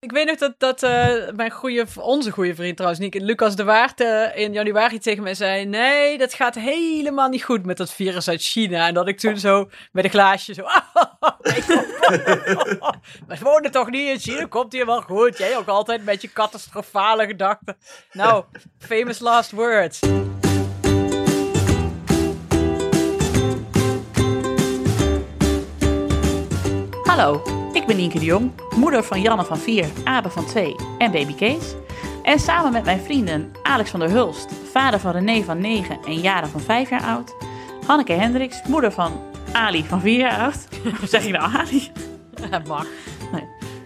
[0.00, 3.64] Ik weet nog dat, dat uh, mijn goede, onze goede vriend trouwens, Nick, Lucas de
[3.64, 7.92] Waard, uh, in januari tegen mij zei: Nee, dat gaat helemaal niet goed met dat
[7.92, 8.86] virus uit China.
[8.86, 10.62] En dat ik toen zo met een glaasje zo.
[13.28, 15.38] We wonen toch niet in China, komt hier wel goed.
[15.38, 17.76] Jij ook altijd met je catastrofale gedachten.
[18.12, 18.44] Nou,
[18.78, 20.00] famous last words.
[27.02, 27.42] Hallo,
[27.76, 31.34] ik ben Nienke de Jong, moeder van Janne van 4, Abe van 2 en baby
[31.34, 31.74] Kees.
[32.22, 36.20] En samen met mijn vrienden Alex van der Hulst, vader van René van 9 en
[36.20, 37.34] Jaren van 5 jaar oud.
[37.86, 39.12] Hanneke Hendricks, moeder van
[39.52, 40.68] Ali van 4 jaar oud.
[40.98, 41.90] Hoe zeg ik nou Ali?
[42.50, 42.86] Dat mag.
[43.32, 43.44] Nee.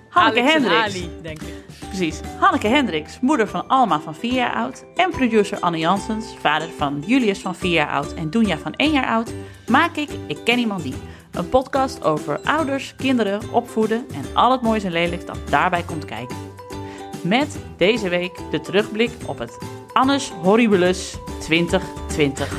[0.08, 0.96] Hanneke Alex en Hendricks.
[0.96, 1.54] Ali, denk ik.
[1.86, 2.20] Precies.
[2.38, 4.84] Hanneke Hendricks, moeder van Alma van 4 jaar oud.
[4.94, 8.92] En producer Anne Janssens, vader van Julius van 4 jaar oud en Doenja van 1
[8.92, 9.32] jaar oud.
[9.66, 10.94] Maak ik Ik Ken Iemand Die.
[11.32, 16.04] Een podcast over ouders, kinderen, opvoeden en al het moois en lelijks dat daarbij komt
[16.04, 16.36] kijken.
[17.22, 19.58] Met deze week de terugblik op het
[19.92, 22.54] Annus Horribilis 2020.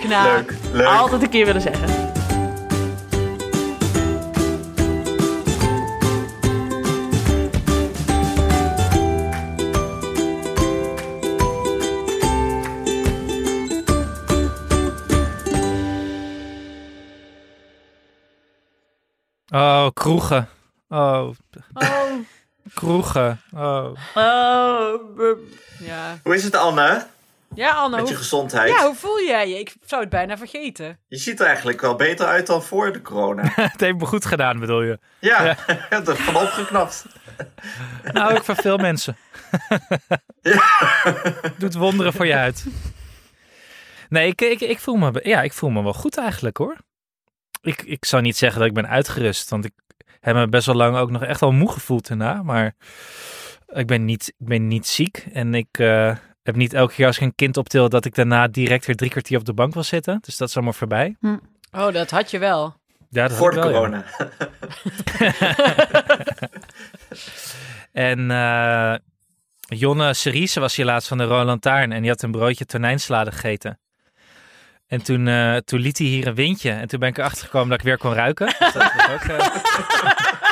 [0.00, 0.50] Knaak.
[0.50, 0.86] Leuk, leuk.
[0.86, 2.15] Altijd een keer willen zeggen.
[19.56, 20.48] Oh, kroegen.
[20.88, 21.30] Oh,
[21.74, 22.12] Oh,
[22.74, 23.40] kroegen.
[23.54, 23.90] Oh.
[24.14, 25.00] Oh,
[25.78, 26.18] ja.
[26.22, 27.06] Hoe is het, Anne?
[27.54, 28.70] Ja, Anne, Met je hoe, gezondheid?
[28.70, 29.58] ja, hoe voel jij je?
[29.58, 30.98] Ik zou het bijna vergeten.
[31.08, 33.42] Je ziet er eigenlijk wel beter uit dan voor de corona.
[33.72, 34.98] Het heeft me goed gedaan, bedoel je?
[35.18, 35.56] Ja,
[35.88, 37.06] dat is van opgeknapt.
[38.12, 39.16] Nou, ook voor veel mensen.
[41.58, 42.64] Doet wonderen voor je uit.
[44.08, 46.76] Nee, ik, ik, ik, voel me, ja, ik voel me wel goed eigenlijk hoor.
[47.66, 49.72] Ik, ik zou niet zeggen dat ik ben uitgerust, want ik
[50.20, 52.42] heb me best wel lang ook nog echt wel moe gevoeld daarna.
[52.42, 52.74] Maar
[53.66, 57.16] ik ben niet, ik ben niet ziek en ik eh, heb niet elke keer als
[57.16, 59.82] ik een kind optil dat ik daarna direct weer drie kwartier op de bank wil
[59.82, 60.18] zitten.
[60.20, 61.16] Dus dat is allemaal voorbij.
[61.72, 62.74] Oh, dat had je wel.
[63.10, 63.74] Ja, dat voor had de ja.
[63.74, 64.04] corona.
[67.96, 68.94] En eh,
[69.78, 73.32] Jonne Cerise was hier laatst van de Roland Taarn en die had een broodje tonijnsalade
[73.32, 73.78] gegeten.
[74.86, 76.70] En toen, eh, toen liet hij hier een windje.
[76.70, 78.46] En toen ben ik erachter gekomen dat ik weer kon ruiken.
[78.46, 79.46] Dus dat was ook, eh,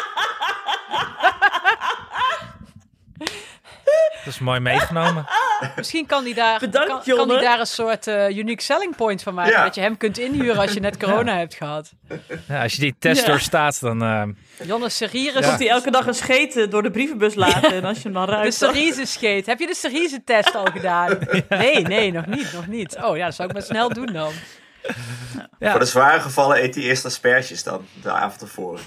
[4.24, 5.26] dat is mooi meegenomen.
[5.76, 9.22] Misschien kan die daar, Bedankt, kan, kan die daar een soort eh, unique selling point
[9.22, 9.52] van maken.
[9.52, 9.64] Ja.
[9.64, 11.92] Dat je hem kunt inhuren als je net corona hebt gehad.
[12.48, 13.26] Ja, als je die test Ja.
[13.26, 14.02] doorstaat, dan...
[14.02, 14.22] eh,
[14.66, 15.32] Jonne Cerise.
[15.32, 18.26] Komt hij elke dag een scheten door de brievenbus laten en als je hem dan
[18.26, 18.60] De ruikt...
[18.60, 19.46] dan- cerise scheet.
[19.46, 21.18] Heb je de cerise test al gedaan?
[21.48, 22.96] Nee, nee, nog niet, nog niet.
[23.02, 24.32] Oh ja, dat zou ik maar snel doen dan.
[25.58, 25.70] ja.
[25.70, 28.80] Voor de zware gevallen eet hij eerst asperges dan, de avond ervoor.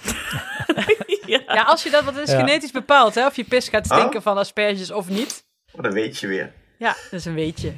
[1.33, 1.41] ja.
[1.47, 2.39] Ja, als je dat, wat is Ja.
[2.39, 3.25] genetisch bepaald, hè?
[3.25, 4.21] Of je pis gaat stinken Oh.
[4.23, 5.43] van asperges of niet.
[5.71, 6.51] Oh, dan weet je weer.
[6.77, 7.73] Ja, dat is een weetje.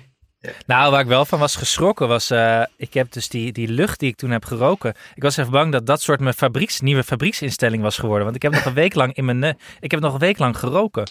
[0.65, 3.99] Nou, waar ik wel van was geschrokken was, eh, ik heb dus die, die lucht
[3.99, 4.93] die ik toen heb geroken.
[5.15, 8.23] Ik was even bang dat dat soort mijn fabrieks, nieuwe fabrieksinstelling was geworden.
[8.23, 10.37] Want ik heb nog een week lang in mijn, ne- ik heb nog een week
[10.37, 11.07] lang geroken.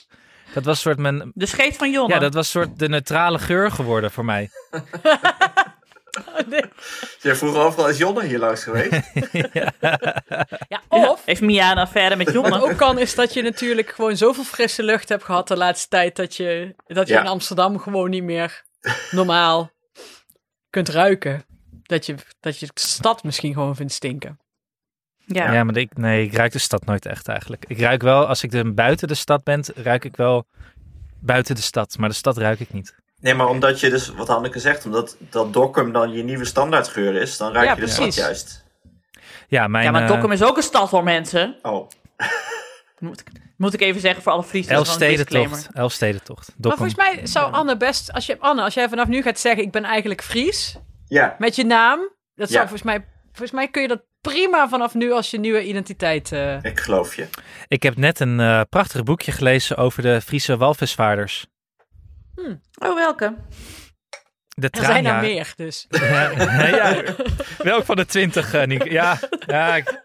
[0.55, 2.15] Dat was soort mijn, De scheet van Jonne.
[2.15, 4.51] ja, dat was soort de neutrale geur geworden voor mij.
[7.23, 9.01] Jij vroeg overal, is Jonne hier langs geweest?
[9.53, 9.73] Ja,
[10.69, 11.25] Ja, of...
[11.25, 12.63] Heeft Mia een affaire met Wat Jonne?
[12.63, 16.17] ook kan, is dat je natuurlijk gewoon zoveel frisse lucht hebt gehad de laatste tijd.
[16.17, 17.21] Dat je, dat je Ja.
[17.21, 18.65] in Amsterdam gewoon niet meer
[19.11, 19.71] normaal
[20.71, 21.45] kunt ruiken.
[21.83, 24.39] Dat je, dat je de stad misschien gewoon vindt stinken.
[25.27, 25.53] Ja.
[25.53, 27.65] Ja, maar ik, nee, ik ruik de stad nooit echt eigenlijk.
[27.69, 30.47] Ik ruik wel, als ik de, buiten de stad ben, ruik ik wel
[31.21, 31.97] buiten de stad.
[31.99, 32.95] Maar de stad ruik ik niet.
[33.21, 37.15] Nee, maar omdat je dus, wat Hanneke zegt, omdat dat Dokkum dan je nieuwe standaardgeur
[37.15, 38.15] is, dan ruik Ja, je de precies.
[38.15, 38.65] stad juist.
[39.49, 41.57] Ja, mijn Ja, maar eh, Dokkum is ook een stad voor mensen.
[41.63, 41.89] Oh,
[42.99, 43.27] Moet ik,
[43.57, 44.73] moet ik even zeggen voor alle Friesen.
[44.73, 45.69] Elfstedentocht.
[45.73, 46.53] Elfstedentocht.
[46.61, 49.63] Maar volgens mij zou Anne best, als je, Anne, als jij vanaf nu gaat zeggen,
[49.65, 50.77] ik ben eigenlijk Fries,
[51.07, 51.35] ja.
[51.39, 52.01] met je naam,
[52.35, 55.65] dat zou volgens mij, volgens mij kun je dat prima vanaf nu als je nieuwe
[55.67, 56.33] identiteit.
[56.33, 57.29] eh, Ik geloof je.
[57.69, 61.47] Ik heb net een eh, prachtig boekje gelezen over de Friese walvisvaarders.
[62.79, 63.35] Oh, welke?
[64.55, 65.87] De Er zijn er meer, dus.
[65.91, 67.03] Ja, ja,
[67.59, 68.91] welk van de twintig, eh, Nienke?
[68.91, 70.01] Ja, ja, ik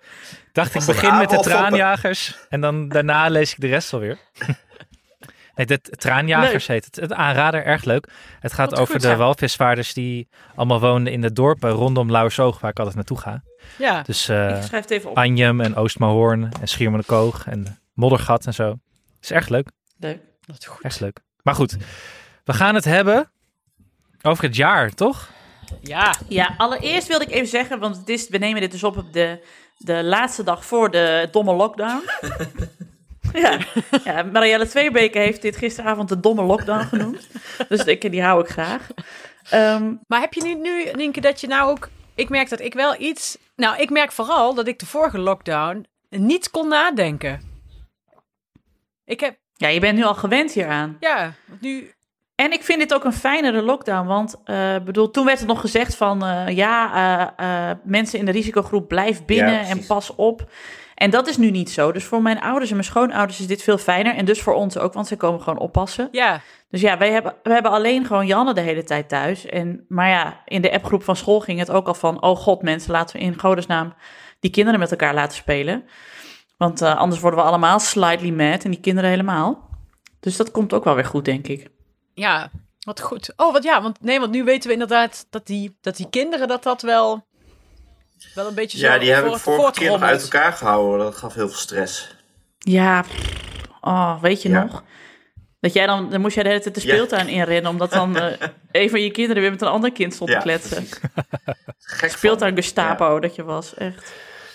[0.52, 4.18] dacht ik begin met de traanjagers en dan daarna lees ik de rest alweer.
[5.56, 6.96] Nee, de traanjagers heet het.
[6.96, 8.08] Het aanrader, erg leuk.
[8.40, 9.16] Het gaat Wat over goed, de ja.
[9.16, 13.44] walvisvaarders die allemaal woonden in de dorpen rondom Lauwersoog, waar ik altijd naartoe ga.
[13.78, 15.18] Ja, Dus eh ik schrijf het even op.
[15.18, 18.68] Anjem en Oostmahoorn en Schiermonnikoog en Moddergat en zo.
[18.70, 18.78] Het
[19.22, 20.20] is erg leuk, Leuk.
[20.46, 20.84] dat is goed.
[20.84, 21.20] erg leuk.
[21.44, 21.78] Maar goed,
[22.44, 23.32] we gaan het hebben
[24.22, 25.32] over het jaar, toch?
[25.82, 28.98] Ja, Ja, allereerst wilde ik even zeggen, want het is, we nemen dit dus op
[28.98, 29.46] op de,
[29.78, 32.04] de laatste dag voor de domme lockdown.
[33.44, 33.60] ja,
[34.04, 37.28] ja, Marielle Tweebeke heeft dit gisteravond de domme lockdown genoemd.
[37.70, 38.88] Dus ik, die hou ik graag.
[39.50, 41.90] Ehm, maar heb je nu, nu, Nienke, dat je nou ook...
[42.16, 43.38] Ik merk dat ik wel iets...
[43.56, 47.42] Nou, ik merk vooral dat ik de vorige lockdown niet kon nadenken.
[49.06, 49.38] Ik heb...
[49.54, 50.98] ja, je bent nu al gewend hieraan.
[51.00, 51.94] Ja, want nu...
[52.44, 55.60] En ik vind dit ook een fijnere lockdown, want eh, bedoel, toen werd er nog
[55.60, 56.94] gezegd van eh, ja,
[57.38, 60.50] eh, eh, mensen in de risicogroep blijf binnen Ja, en pas op.
[60.96, 61.92] En dat is nu niet zo.
[61.92, 64.16] Dus voor mijn ouders en mijn schoonouders is dit veel fijner.
[64.16, 66.08] En dus voor ons ook, want ze komen gewoon oppassen.
[66.12, 69.46] Ja, Dus ja, wij hebben, we hebben alleen gewoon Janne de hele tijd thuis.
[69.46, 72.22] En, maar ja, in de appgroep van school ging het ook al van...
[72.22, 73.94] oh god mensen, laten we in godesnaam
[74.40, 75.84] die kinderen met elkaar laten spelen.
[76.58, 79.70] Want eh, anders worden we allemaal slightly mad en die kinderen helemaal.
[80.20, 81.72] Dus dat komt ook wel weer goed, denk ik.
[82.14, 82.50] Ja,
[82.80, 83.34] wat goed.
[83.36, 86.48] Oh, wat ja, want nee, want nu weten we inderdaad dat die, dat die kinderen
[86.48, 87.26] dat dat wel...
[88.36, 91.06] Wel een beetje zo Ja, die heb ik vorige keer nog uit elkaar gehouden.
[91.06, 92.16] Dat gaf heel veel stress.
[92.58, 93.04] Ja,
[93.82, 94.64] oh, weet je Ja.
[94.64, 94.84] nog?
[95.60, 96.94] Dat jij dan, dan moest jij de hele tijd de Ja.
[96.94, 97.72] speeltuin inrennen...
[97.72, 100.44] omdat dan eh, een van je kinderen weer met een ander kind stond Ja, te
[100.44, 100.88] kletsen.
[101.80, 102.10] Gek van.
[102.10, 104.14] Speeltuin Gestapo, dat je was, echt.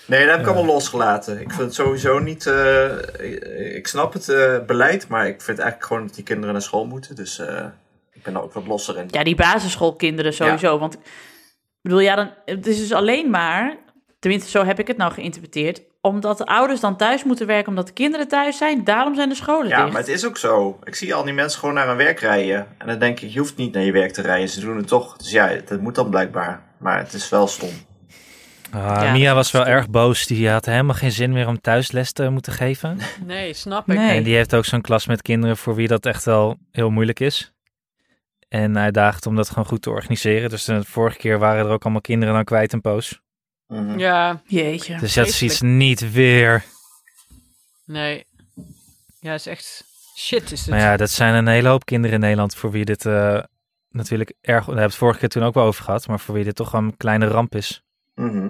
[0.09, 1.33] Nee, dat heb ik allemaal losgelaten.
[1.41, 2.45] Ik vind het sowieso niet...
[2.45, 2.85] eh,
[3.19, 3.43] ik,
[3.75, 6.85] ik snap het eh, beleid, maar ik vind eigenlijk gewoon dat die kinderen naar school
[6.85, 7.15] moeten.
[7.15, 7.65] Dus eh,
[8.13, 9.07] ik ben er ook wat losser in.
[9.11, 10.79] Ja, die basisschoolkinderen sowieso.
[10.79, 10.99] Want ik
[11.81, 13.77] bedoel, ja, dan, het is dus alleen maar,
[14.19, 17.87] tenminste zo heb ik het nou geïnterpreteerd, omdat de ouders dan thuis moeten werken omdat
[17.87, 18.83] de kinderen thuis zijn.
[18.83, 19.91] Daarom zijn de scholen Ja, dicht.
[19.91, 20.79] maar het is ook zo.
[20.83, 22.67] Ik zie al die mensen gewoon naar hun werk rijden.
[22.77, 24.49] En dan denk ik, je hoeft niet naar je werk te rijden.
[24.49, 25.17] Ze doen het toch.
[25.17, 26.61] Dus ja, dat moet dan blijkbaar.
[26.77, 27.87] Maar het is wel stom.
[28.71, 29.73] Ah, Ja, Mia was wel stom.
[29.73, 30.25] erg boos.
[30.25, 32.97] Die had helemaal geen zin meer om thuisles te moeten geven.
[33.25, 33.97] Nee, snap ik.
[33.97, 34.17] Nee.
[34.17, 37.19] En die heeft ook zo'n klas met kinderen voor wie dat echt wel heel moeilijk
[37.19, 37.53] is.
[38.47, 40.49] En hij daagt om dat gewoon goed te organiseren.
[40.49, 43.19] Dus de vorige keer waren er ook allemaal kinderen dan kwijt een poos.
[43.67, 43.99] Mhm.
[43.99, 44.97] Ja, Jeetje.
[44.97, 46.63] Dus dat is iets niet weer.
[47.85, 48.25] nee.
[49.19, 49.83] Ja, is echt
[50.17, 50.69] shit is het.
[50.69, 53.39] Maar ja, dat zijn een hele hoop kinderen in Nederland voor wie dit eh,
[53.89, 54.57] natuurlijk erg...
[54.57, 56.07] Daar hebben we het vorige keer toen ook wel over gehad.
[56.07, 57.83] Maar voor wie dit toch wel een kleine ramp is.
[58.19, 58.49] Mhm.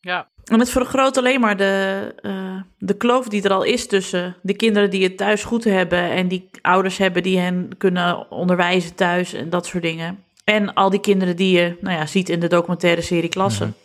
[0.00, 4.36] Ja, En het vergroot alleen maar de, eh, de kloof die er al is tussen
[4.42, 8.94] de kinderen die het thuis goed hebben en die ouders hebben die hen kunnen onderwijzen
[8.94, 10.24] thuis en dat soort dingen.
[10.44, 13.66] En al die kinderen die je nou ja, ziet in de documentaire serie Klassen.
[13.66, 13.76] Mhm.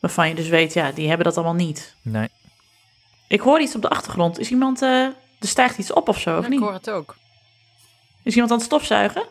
[0.00, 1.94] Waarvan je dus weet, ja, die hebben dat allemaal niet.
[2.02, 2.28] Nee.
[3.28, 4.38] Ik hoor iets op de achtergrond.
[4.38, 6.60] Is iemand, eh, er stijgt iets op of zo, of ik niet?
[6.60, 7.16] hoor het ook.
[8.22, 9.22] Is iemand aan het stofzuigen?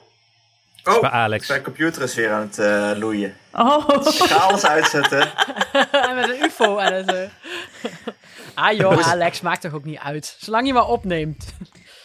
[0.84, 1.48] Oh, bij Alex.
[1.48, 3.36] mijn computer is weer aan het eh, loeien.
[3.54, 5.22] Oh, Ik ga alles uitzetten.
[5.92, 7.14] En met een ufo aan het...
[7.14, 7.30] eh.
[8.54, 10.36] Ah joh, Alex, maakt toch ook niet uit.
[10.40, 11.54] Zolang je maar opneemt.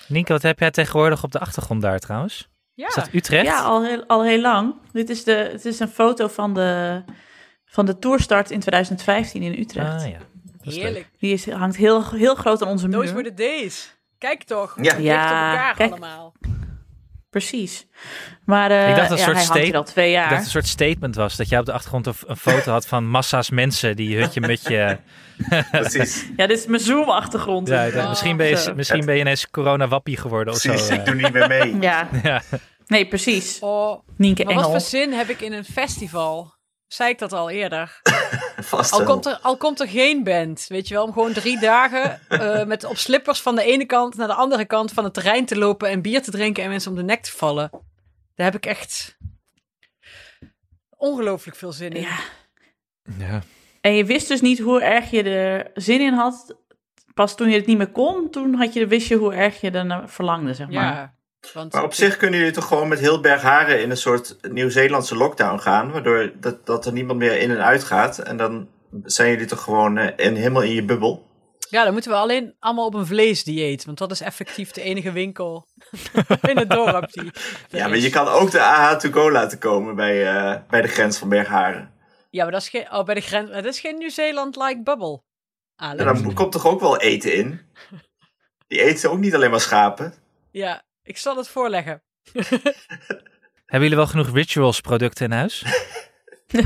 [0.08, 2.49] Nienke, wat heb jij tegenwoordig op de achtergrond daar trouwens?
[2.75, 3.46] Ja, Is dat Utrecht?
[3.46, 4.75] ja, al heel, al heel lang.
[4.92, 7.02] Dit is, de, het is een foto van de,
[7.64, 10.02] van de tourstart in 2015 in Utrecht.
[10.02, 10.18] Ah ja.
[10.61, 11.09] Heerlijk.
[11.18, 13.23] Die is, hangt heel, heel groot aan onze Those muur.
[13.23, 13.97] were the days.
[14.18, 14.75] Kijk toch.
[14.76, 14.83] Ja.
[14.83, 15.90] Dicht op Ja, elkaar kijk.
[15.90, 16.35] allemaal.
[17.40, 17.87] Precies.
[18.45, 20.28] Maar eh, Ik dacht een ja, soort hij hangt hier steek- al twee Ik jaar.
[20.31, 21.37] dacht een soort statement was.
[21.37, 24.99] Dat jij op de achtergrond een, een foto had van massa's mensen die hutje mutje.
[25.71, 26.26] Precies.
[26.37, 27.69] Ja, dit is mijn Zoom-achtergrond.
[27.69, 28.75] Ja, dat- eh, misschien, ben je, zo.
[28.75, 30.87] misschien ben je ineens corona-wappie geworden of Precies.
[30.87, 30.95] zo.
[30.95, 31.76] Ik doe niet meer mee.
[31.81, 32.43] Ja, Ja.
[32.87, 33.59] nee, precies.
[33.61, 36.55] Oh, Nienke maar wat voor zin heb ik in een festival?
[36.87, 38.00] Zei ik dat al eerder?
[38.57, 41.61] Vast Al komt, er, al komt er geen band, weet je wel, om gewoon drie
[41.61, 45.14] dagen eh, met op slippers van de ene kant naar de andere kant van het
[45.14, 47.71] terrein te lopen en bier te drinken en mensen om de nek te vallen.
[48.35, 49.16] Daar heb ik echt
[50.97, 52.02] ongelooflijk veel zin in.
[52.02, 52.19] Ja.
[53.19, 53.43] Ja.
[53.81, 56.57] En je wist dus niet hoe erg je er zin in had.
[57.14, 59.71] Pas toen je het niet meer kon, toen had je, wist je hoe erg je
[59.71, 60.95] er naar verlangde, zeg maar.
[60.95, 61.15] Ja,
[61.52, 65.16] want Maar op zich kunnen jullie toch gewoon met heel Bergharen in een soort Nieuw-Zeelandse
[65.16, 65.90] lockdown gaan.
[65.90, 68.18] Waardoor dat, dat er niemand meer in en uit gaat.
[68.18, 68.68] En dan
[69.04, 71.26] zijn jullie toch gewoon eh, in, helemaal in je bubbel.
[71.70, 75.12] ja, dan moeten we alleen allemaal op een vleesdieet, want dat is effectief de enige
[75.12, 75.66] winkel
[76.50, 77.30] in het dorp die.
[77.68, 80.88] Ja, maar je kan ook de AH to go laten komen bij, eh, bij de
[80.88, 81.94] grens van Bergharen.
[82.30, 85.22] Ja, maar dat is geen, oh, bij de grens, dat is geen Nieuw-Zeeland-like bubble.
[85.76, 87.60] En dan komt toch ook wel eten in?
[88.66, 90.14] Die eten ook niet alleen maar schapen.
[90.50, 92.02] Ja, ik zal het voorleggen.
[93.66, 95.64] Hebben jullie wel genoeg rituals producten in huis?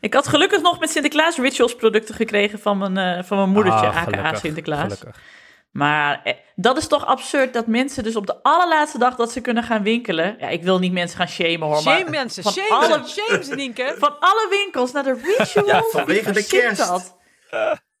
[0.00, 3.86] Ik had gelukkig nog met Sinterklaas rituals producten gekregen van mijn, eh, van mijn moedertje,
[3.86, 4.82] Ah, aka gelukkig, Sinterklaas.
[4.82, 5.22] Gelukkig.
[5.70, 9.40] Maar eh, dat is toch absurd dat mensen dus op de allerlaatste dag dat ze
[9.40, 10.36] kunnen gaan winkelen...
[10.38, 13.20] Ja, ik wil niet mensen gaan shamen hoor, Shame maar mensen, van shame alle- ze,
[13.28, 13.94] shame ze, Nienke.
[13.98, 15.66] van alle winkels naar de rituals.
[15.70, 16.88] Ja, vanwege de kerst.
[16.88, 17.16] dat?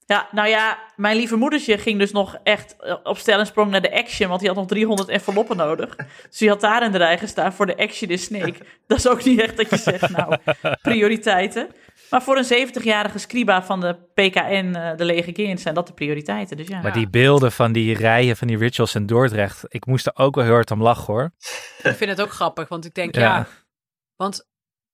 [0.06, 3.70] Ja, nou ja, mijn lieve moedertje ging dus nog echt eh, op stel en sprong
[3.70, 5.96] naar de Action, want die had nog 300 enveloppen nodig.
[6.28, 8.54] Dus die had daar in de rij gestaan voor de Action in Snake.
[8.86, 10.36] Dat is ook niet echt dat je zegt, nou,
[10.82, 11.68] prioriteiten.
[12.10, 15.92] Maar voor een 70-jarige scriba van de PKN, eh, de Lege Kind, zijn dat de
[15.92, 16.56] prioriteiten.
[16.56, 16.80] Dus ja.
[16.80, 20.34] Maar die beelden van die rijen van die rituals in Dordrecht, ik moest er ook
[20.34, 21.30] wel heel hard om lachen hoor.
[21.82, 23.20] Ik vind het ook grappig, want ik denk, Ja.
[23.20, 23.46] ja.
[24.16, 24.48] Want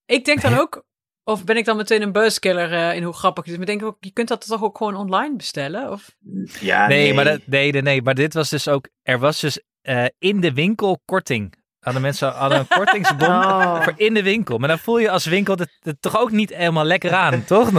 [0.07, 0.85] ik denk dan ook,
[1.30, 3.58] of ben ik dan meteen een buzzkiller eh, in hoe grappig het is.
[3.58, 5.90] Maar ik denk ook, je kunt dat toch ook gewoon online bestellen?
[5.90, 6.10] Of?
[6.60, 9.60] Ja, Nee, maar dat, nee, nee, nee, maar dit was dus ook, er was dus
[9.82, 11.58] eh, in de winkel korting.
[11.80, 13.82] Hadden mensen hadden een kortingsbon Oh.
[13.82, 14.58] voor in de winkel.
[14.58, 17.70] Maar dan voel je als winkel het, het toch ook niet helemaal lekker aan, toch?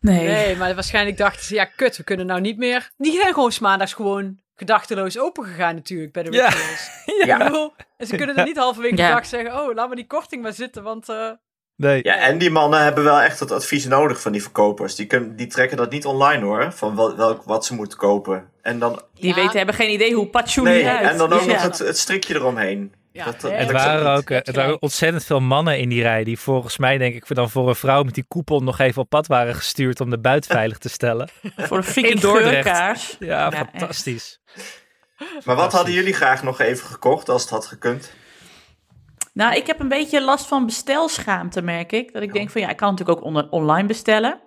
[0.00, 0.26] Nee.
[0.26, 2.90] Nee, maar waarschijnlijk dachten ze, ja kut, we kunnen nou niet meer.
[2.96, 6.48] Die zijn gewoon maandags gewoon gedachteloos open gegaan natuurlijk bij de Ja.
[6.48, 6.88] rituals.
[7.26, 7.38] Ja.
[7.40, 9.14] Ik bedoel, En ze kunnen er niet halverwege de Ja.
[9.14, 11.08] dag zeggen, oh, laat maar die korting maar zitten, want...
[11.08, 11.30] eh,
[11.76, 12.00] Nee.
[12.02, 14.94] Ja, en die mannen hebben wel echt het advies nodig van die verkopers.
[14.94, 18.50] Die, kunnen, die trekken dat niet online hoor, van wel, welk, wat ze moeten kopen.
[18.62, 21.10] En dan, Die ja, weten, hebben geen idee hoe patchouli nee, eruit.
[21.10, 22.94] en dan ook nog het, het strikje eromheen.
[23.12, 23.42] Ja, Dat-?
[23.42, 26.78] Het dat- waren ook eh, het waren ontzettend veel mannen in die rij die volgens
[26.78, 29.54] mij denk ik dan voor een vrouw met die koepel nog even op pad waren
[29.54, 31.28] gestuurd om de buit veilig te stellen.
[31.56, 33.16] Voor een In Dordrecht.
[33.18, 34.40] Ja, fantastisch.
[35.44, 38.12] Maar wat hadden jullie graag nog even gekocht als het had gekund?
[39.32, 42.12] Nou, ik heb een beetje last van bestelschaamte, merk ik.
[42.12, 44.40] Dat ik denk van ja, ik kan natuurlijk ook on- online bestellen.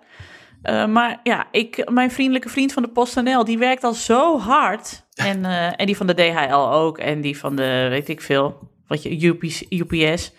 [0.62, 5.06] Eh, maar ja, ik, mijn vriendelijke vriend van de PostNL, die werkt al zo hard.
[5.14, 6.98] En, eh, en die van de DHL ook.
[6.98, 10.32] En die van de, weet ik veel, wat je, UPS, UPS.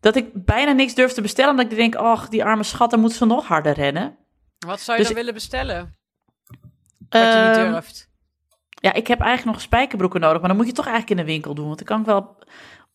[0.00, 1.50] Dat ik bijna niks durf te bestellen.
[1.50, 4.16] Omdat ik denk, ach, die arme schat, dan moeten ze nog harder rennen.
[4.66, 5.96] Wat zou je Dus- dan willen bestellen?
[7.08, 8.08] Wat je niet Ehm, durft.
[8.80, 11.32] Ja, ik heb eigenlijk nog spijkerbroeken nodig, maar dan moet je toch eigenlijk in de
[11.32, 11.66] winkel doen.
[11.66, 12.35] Want dan kan ik wel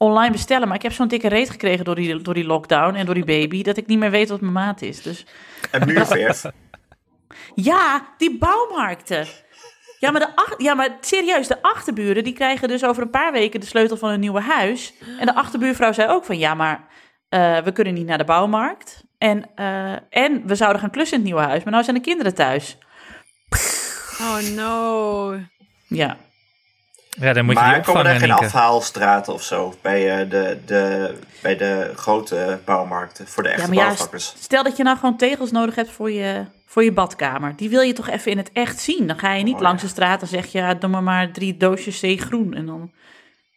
[0.02, 3.06] online bestellen, maar ik heb zo'n dikke reet gekregen door die, door die lockdown en
[3.06, 5.02] door die baby, dat ik niet meer weet wat mijn maat is.
[5.02, 5.26] Dus
[5.72, 6.46] En muurverf.
[7.56, 9.26] ja, die bouwmarkten.
[10.00, 13.32] Ja, maar, de ach- ja, maar serieus, de achterburen die krijgen dus over een paar
[13.32, 14.94] weken de sleutel van hun nieuwe huis.
[15.20, 16.88] En de achterbuurvrouw zei ook van ja, maar
[17.30, 19.04] eh, we kunnen niet naar de bouwmarkt.
[19.18, 22.02] En, eh, en we zouden gaan klussen in het nieuwe huis, maar nou zijn de
[22.02, 22.78] kinderen thuis.
[24.20, 25.36] Oh no.
[25.88, 26.18] Ja,
[27.20, 30.58] Ja, dan moet je maar die komen er geen afhaalstraten of zo bij, eh, de,
[30.66, 34.34] de, bij de grote bouwmarkten voor de echte Ja, maar ja, bouwvakkers?
[34.40, 37.54] Stel dat je nou gewoon tegels nodig hebt voor je, voor je badkamer.
[37.56, 39.08] Die wil je toch even in het echt zien.
[39.08, 39.88] Dan ga je niet Oh, langs ja.
[39.88, 42.54] de straat en zeg je, ja, doe maar maar drie doosjes zeegroen.
[42.54, 42.92] En dan,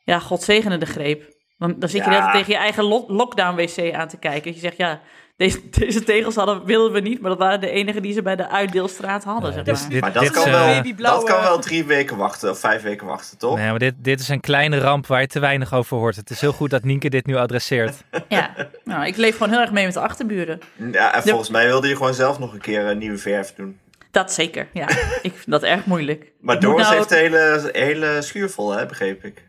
[0.04, 1.32] ja, god zegene de greep.
[1.58, 2.24] Dan, dan zit je Ja.
[2.24, 4.44] net tegen je eigen lo- lockdown-wc aan te kijken.
[4.44, 5.00] Dat je zegt, ja,
[5.36, 8.36] deze, deze tegels hadden, wilden we niet, maar dat waren de enige die ze bij
[8.36, 9.90] de uitdeelstraat hadden, zeg Dus maar.
[9.90, 10.66] dit, Maar dat dit, kan wel.
[10.68, 13.56] eh, Babyblauwe- Dat kan wel drie weken wachten of vijf weken wachten, toch?
[13.56, 16.16] Nee, maar dit, dit is een kleine ramp waar je te weinig over hoort.
[16.16, 17.96] Het is heel goed dat Nienke dit nu adresseert.
[18.28, 20.60] Ja, nou, ik leef gewoon heel erg mee met de achterburen.
[20.92, 23.78] Ja, en volgens mij wilde je gewoon zelf nog een keer een nieuwe verf doen.
[24.10, 24.88] Dat zeker, ja.
[25.22, 26.32] ik vind dat erg moeilijk.
[26.40, 29.42] Maar Doris nou- heeft de hele, hele schuur vol, hè, begreep ik.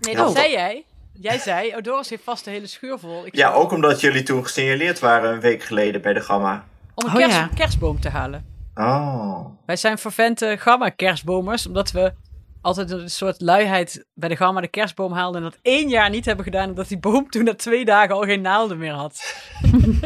[0.00, 0.84] Nee, dat zei jij.
[1.20, 3.26] Jij zei, oh Doris heeft vast de hele schuur vol.
[3.26, 6.64] Ik Ja, zei, ook omdat jullie toen gesignaleerd waren een week geleden bij de Gamma.
[6.94, 7.48] Om een Oh, ja.
[7.54, 8.44] kerstboom te halen.
[8.74, 9.46] Oh.
[9.66, 12.12] Wij zijn vervente gamma-kerstbomers, omdat we
[12.62, 16.24] altijd een soort luiheid bij de gamma de kerstboom haalden en dat één jaar niet
[16.24, 19.34] hebben gedaan, omdat die boom toen na twee dagen al geen naalden meer had.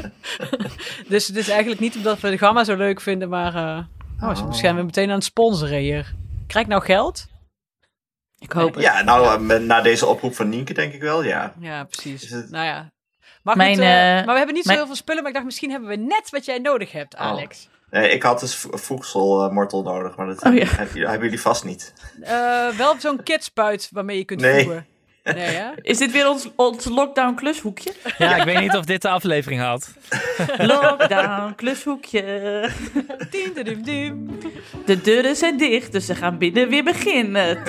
[1.08, 3.84] dus het is eigenlijk niet omdat we de gamma zo leuk vinden, maar eh
[4.28, 4.52] oh, ze Oh.
[4.52, 6.14] zijn we meteen aan het sponsoren hier.
[6.46, 7.26] Krijg ik nou geld?
[8.38, 8.82] Ik hoop het.
[8.82, 11.54] Ja, nou, eh, met- na deze oproep van Nienke denk ik wel, ja.
[11.60, 12.28] Ja, precies.
[12.30, 12.90] Het- Nou ja.
[13.42, 15.46] Mijn, eh, eh, maar we hebben niet zo mijn- heel veel spullen, maar ik dacht
[15.46, 17.20] misschien hebben we net wat jij nodig hebt, Oh.
[17.20, 17.68] Alex.
[17.90, 20.64] Nee, ik had dus vo- voedselmortel nodig, maar dat Oh, ja.
[20.66, 21.92] hebben, jullie- hebben jullie vast niet.
[22.20, 24.62] Eh, wel zo'n kidspuit waarmee je kunt Nee.
[24.64, 24.86] voegen.
[25.34, 25.68] Nee, hè?
[25.82, 27.92] Is dit weer ons, ons lockdown klushoekje?
[28.18, 29.90] Ja, ik weet niet of dit de aflevering had.
[30.72, 32.70] Lockdown klushoekje.
[33.30, 34.38] Diem, diem, diem.
[34.86, 37.62] De deuren zijn dicht, dus ze gaan binnen weer beginnen.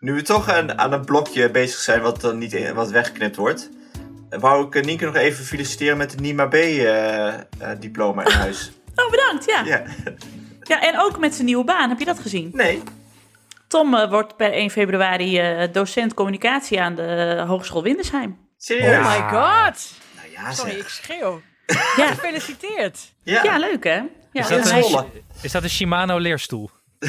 [0.00, 3.36] Nu we toch aan, aan een blokje bezig zijn wat dan niet in- wat weggeknipt
[3.36, 3.70] wordt,
[4.30, 8.70] wou ik eh, Nienke nog even feliciteren met de NIMA B-diploma in huis.
[8.98, 9.62] Oh, bedankt, ja.
[9.64, 9.82] ja.
[10.62, 12.50] Ja, en ook met zijn nieuwe baan, heb je dat gezien?
[12.52, 12.82] nee.
[13.68, 18.38] Tom eh, wordt per 1 februari eh, docent communicatie aan de Hogeschool Windesheim.
[18.56, 18.96] Serieus?
[18.96, 19.92] Oh my god.
[20.16, 20.80] Nou ja, Sorry, zeg.
[20.80, 21.40] ik schreeuw.
[21.96, 22.98] Ja, Gefeliciteerd.
[23.22, 24.02] Ja, ja leuk hè?
[24.32, 25.04] Ja, Is dat, een,
[25.42, 26.70] is dat een Shimano leerstoel?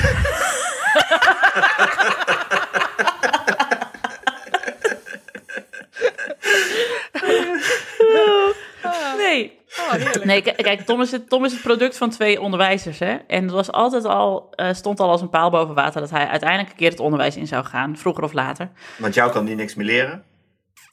[9.17, 9.59] Nee.
[9.89, 10.25] Oh, heerlijk.
[10.25, 13.15] Nee, kijk, Tom is, het, Tom is het product van twee onderwijzers, hè.
[13.27, 16.27] En het was altijd al, eh, stond al als een paal boven water dat hij
[16.27, 18.69] uiteindelijk een keer het onderwijs in zou gaan, vroeger of later.
[18.97, 20.23] Want jou kan die niks meer leren.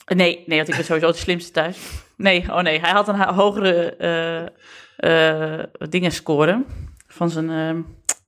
[0.05, 1.79] Eh, Nee, nee, want ik ben sowieso de slimste thuis.
[2.17, 6.65] Nee, oh nee, hij had een hogere eh, eh, dingen scoren
[7.07, 7.81] van zijn, ehm,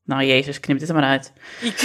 [0.05, 1.33] nou jezus, knip dit er maar uit.
[1.63, 1.83] IQ?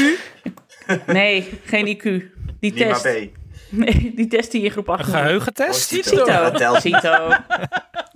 [1.08, 2.24] Nee, geen IQ.
[2.60, 3.04] Die test.
[3.04, 3.42] B.
[3.86, 5.94] Nee, die test die je in groep 8 Een geheugentest?
[5.94, 6.80] Oh, Cito.
[6.80, 7.30] Cito.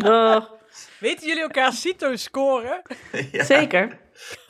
[0.06, 0.42] Oh,
[1.00, 2.82] Weten jullie elkaar CITO scoren?
[3.32, 3.44] Ja.
[3.44, 4.00] Zeker.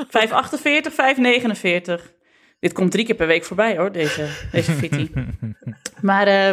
[0.10, 2.14] 548, 549.
[2.60, 5.12] Dit komt drie keer per week voorbij hoor, deze, deze fitty.
[6.02, 6.50] maar, eh,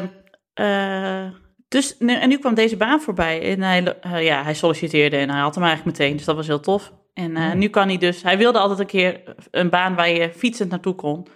[0.55, 1.33] eh,
[1.69, 3.43] dus, en nu kwam deze baan voorbij.
[3.43, 6.47] En hij, eh, ja, hij solliciteerde en hij had hem eigenlijk meteen, dus dat was
[6.47, 6.93] heel tof.
[7.15, 10.33] En eh, nu kan hij dus, hij wilde altijd een keer een baan waar je
[10.33, 11.27] fietsend naartoe kon.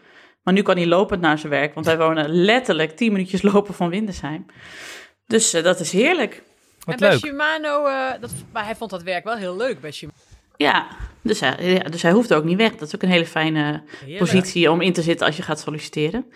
[0.48, 3.74] Maar nu kan hij lopend naar zijn werk, want wij wonen letterlijk 10 minuutjes lopen
[3.74, 4.46] van Windesheim.
[5.26, 6.42] Dus eh, dat is heerlijk.
[6.78, 7.18] Wat en bij leuk.
[7.18, 10.18] Shimano, eh, dat, maar hij vond dat werk wel heel leuk bij Shimano.
[10.56, 10.86] Ja,
[11.22, 12.70] dus hij, ja, dus hij hoeft ook niet weg.
[12.76, 14.18] Dat is ook een hele fijne Heerlijk.
[14.18, 16.26] positie om in te zitten als je gaat solliciteren.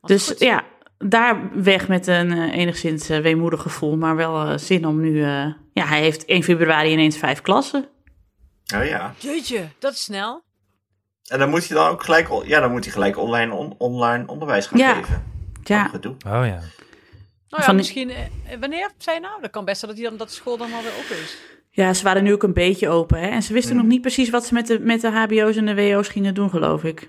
[0.00, 0.38] Wat Dus goed.
[0.40, 0.64] ja,
[0.98, 5.22] daar weg met een eh, enigszins eh, weemoedig gevoel, maar wel zin om nu...
[5.22, 7.88] eh, ja, hij heeft 1 februari ineens vijf klassen.
[8.76, 9.14] Oh ja.
[9.18, 10.42] Jeetje, dat is snel.
[11.26, 14.26] En dan moet hij dan ook gelijk, ja, dan moet hij gelijk online, on- online
[14.26, 14.94] onderwijs gaan Ja.
[14.94, 15.24] geven.
[15.62, 16.12] Ja, gedoe.
[16.12, 16.40] Oh ja.
[16.42, 16.60] Nou
[17.48, 18.10] ja, Van- misschien...
[18.10, 18.18] eh,
[18.60, 19.40] wanneer zei je nou?
[19.40, 21.36] Dat kan best zijn dat, die dan, dat de school dan alweer op is.
[21.70, 23.20] ja, ze waren nu ook een beetje open.
[23.20, 23.26] Hè?
[23.26, 23.80] En ze wisten Hmm.
[23.82, 26.50] nog niet precies wat ze met de, met de hbo's en de wo's gingen doen,
[26.50, 27.08] geloof ik.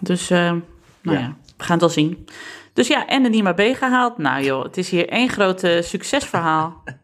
[0.00, 0.62] Dus, eh, nou
[1.02, 1.12] ja.
[1.18, 1.36] Ja.
[1.56, 2.26] we gaan het al zien.
[2.72, 4.18] Dus ja, en de Nima B gehaald.
[4.18, 6.82] Nou joh, het is hier één groot succesverhaal.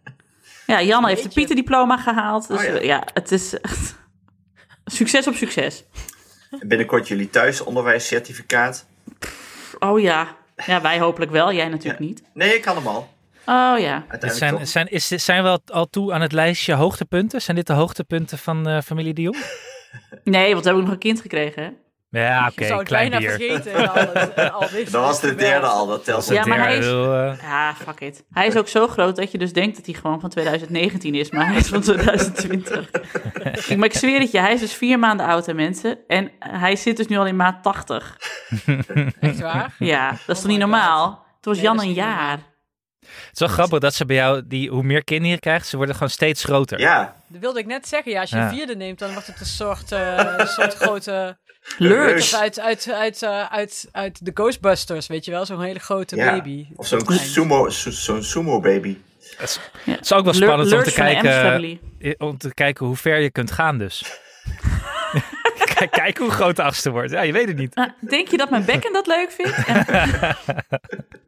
[0.67, 1.29] Ja, Jan heeft de.
[1.29, 2.49] Pieter-diploma gehaald.
[2.49, 2.71] Dus Oh ja.
[2.71, 3.97] eh, ja, het is echt
[4.91, 5.85] succes op succes.
[6.61, 8.87] En binnenkort jullie thuisonderwijscertificaat.
[9.79, 10.37] Oh ja.
[10.67, 11.53] Ja, wij hopelijk wel.
[11.53, 12.07] Jij natuurlijk Ja.
[12.07, 12.23] niet.
[12.35, 13.09] Nee, ik kan hem al.
[13.47, 14.05] Oh ja.
[14.09, 17.43] Uiteindelijk zijn, zijn, is, zijn we al, toe aan het lijstje hoogtepunten?
[17.43, 19.37] Zijn dit de hoogtepunten van eh, familie de Jong?
[20.25, 21.63] Nee, want we hebben ook nog een kind gekregen.
[21.63, 21.71] Hè?
[22.11, 23.37] Ja, oké, zou het klein bijna bier.
[23.37, 23.73] vergeten.
[23.75, 26.79] en al het- dit Dat was de derde al, dat telt Ja, maar het hij
[26.79, 28.25] is- eh, Ja, fuck it.
[28.33, 31.31] Hij is ook zo groot dat je dus denkt dat hij gewoon van 2019 is,
[31.31, 32.91] maar hij is van 2020.
[33.69, 35.99] ik, maar ik zweer het je, hij is dus vier maanden oud, hè, mensen.
[36.07, 38.17] En hij zit dus nu al in maat 80.
[39.21, 39.75] Echt waar?
[39.79, 40.71] Ja, dat is toch niet God.
[40.71, 41.27] normaal?
[41.41, 42.39] Toen was Nee, Jan een jaar.
[43.27, 45.77] Het is wel grappig dat ze bij jou, die, hoe meer kinderen je krijgt, ze
[45.77, 46.81] worden gewoon steeds groter.
[46.81, 48.13] Ja, Dat wilde ik net zeggen.
[48.13, 48.43] Ja, als je Ja.
[48.49, 51.37] een vierde neemt, dan wordt het een soort, eh, een soort grote...
[51.79, 52.33] Lurch.
[52.35, 55.47] Uit, uit, uit, eh, uit, uit de Ghostbusters, weet je wel?
[55.47, 56.31] Zo'n hele grote Ja.
[56.31, 56.67] baby.
[56.77, 58.97] of zo'n sumo, zo- zo'n sumo baby.
[59.37, 59.99] Het Ja.
[60.01, 63.31] is ook wel Lur- spannend om te, kijken, eh, om te kijken hoe ver je
[63.31, 64.03] kunt gaan dus.
[65.79, 67.11] kijk, kijk hoe groot de achtste wordt.
[67.11, 67.75] Ja, je weet het niet.
[67.75, 69.57] Ah, denk je dat mijn bekken dat leuk vindt?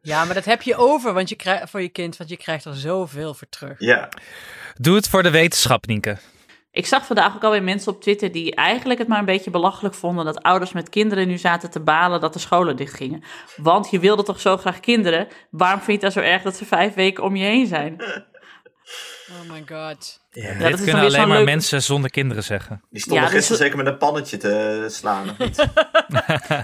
[0.03, 2.65] Ja, maar dat heb je over want je krijgt, voor je kind, want je krijgt
[2.65, 3.75] er zoveel voor terug.
[3.77, 4.09] Ja,
[4.75, 6.17] Doe het voor de wetenschap, Nienke.
[6.71, 9.95] Ik zag vandaag ook alweer mensen op Twitter die eigenlijk het maar een beetje belachelijk
[9.95, 13.23] vonden dat ouders met kinderen nu zaten te balen dat de scholen dichtgingen.
[13.55, 15.27] Want je wilde toch zo graag kinderen?
[15.49, 18.01] Waarom vind je het dan zo erg dat ze vijf weken om je heen zijn?
[19.29, 20.20] Oh my god.
[20.31, 20.53] Ja.
[20.53, 22.81] dat is Dit kunnen alleen maar leuk- mensen zonder kinderen zeggen.
[22.89, 25.29] die stonden Ja, gisteren zeker met een pannetje te slaan.
[25.29, 25.57] Of niet?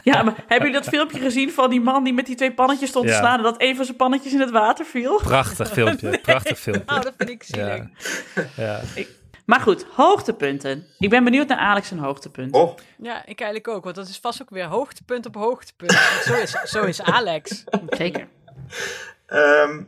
[0.04, 2.90] Ja, maar hebben jullie dat filmpje gezien van die man die met die twee pannetjes
[2.90, 5.16] stond te slaan en dat een van zijn pannetjes in het water viel?
[5.18, 6.96] Prachtig filmpje, prachtig filmpje.
[6.96, 7.68] Oh, dat vind ik zielig.
[8.36, 8.48] Ja.
[8.56, 8.82] Ja.
[9.46, 10.86] Maar goed, hoogtepunten.
[11.00, 12.54] Ik ben benieuwd naar Alex zijn hoogtepunt.
[12.54, 15.92] Oh, Ja, ik eigenlijk ook, want dat is vast ook weer hoogtepunt op hoogtepunt.
[16.24, 17.64] Zo, is, zo is Alex.
[17.90, 18.28] Zeker.
[19.26, 19.82] ehm,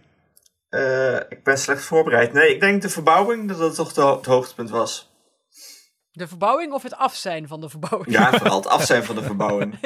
[0.69, 2.33] eh, ik ben slecht voorbereid.
[2.33, 5.07] Nee, ik denk de verbouwing dat dat toch de ho- het hoogtepunt was.
[6.11, 8.11] De verbouwing of het af zijn van de verbouwing?
[8.11, 9.79] Ja, vooral het af zijn van de verbouwing.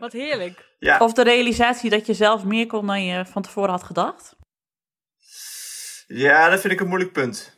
[0.00, 0.68] Wat heerlijk.
[0.78, 4.36] Ja, Of de realisatie dat je zelf meer kon dan je van tevoren had gedacht.
[6.06, 7.56] ja dat vind ik een moeilijk punt.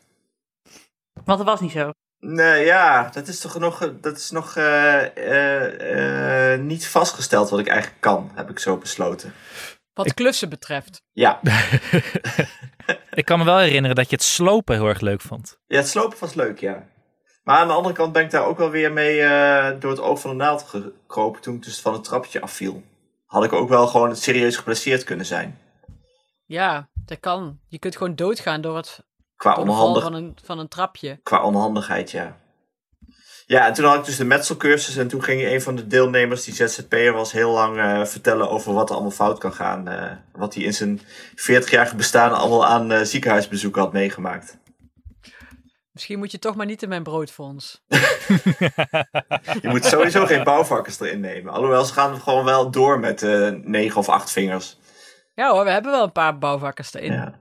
[1.24, 1.90] Want dat was niet zo.
[2.18, 7.66] Nee, ja, dat is toch nog, dat is nog eh, eh, niet vastgesteld wat ik
[7.68, 9.32] eigenlijk kan, heb ik zo besloten.
[9.96, 11.02] Wat klussen betreft.
[11.12, 11.40] Ja,
[13.11, 15.59] Ik kan me wel herinneren dat je het slopen heel erg leuk vond.
[15.66, 16.87] ja het slopen was leuk, ja.
[17.44, 20.00] Maar aan de andere kant ben ik daar ook wel weer mee eh, door het
[20.00, 22.82] oog van de naald gekropen toen ik dus van het trappetje afviel.
[23.26, 25.59] Had ik ook wel gewoon serieus geblesseerd kunnen zijn.
[26.44, 27.59] Ja, dat kan.
[27.68, 29.04] Je kunt gewoon doodgaan door, het,
[29.37, 31.20] Qua, door onhandig, van een, van een trapje.
[31.22, 32.37] qua onhandigheid, ja.
[33.48, 36.44] Ja, en toen had ik dus de metselcursus en toen ging een van de deelnemers,
[36.44, 39.88] die ZZP'er was, heel lang eh, vertellen over wat er allemaal fout kan gaan.
[39.88, 41.00] eh, wat hij in zijn
[41.37, 44.59] 40-jarige bestaan allemaal aan eh, ziekenhuisbezoeken had meegemaakt.
[45.92, 47.82] Misschien moet je toch maar niet in mijn broodfonds.
[49.62, 51.52] Je moet sowieso geen bouwvakkers erin nemen.
[51.52, 54.78] Alhoewel, ze gaan gewoon wel door met eh negen of acht vingers.
[55.35, 57.12] Ja hoor, we hebben wel een paar bouwvakkers erin.
[57.12, 57.35] Ja.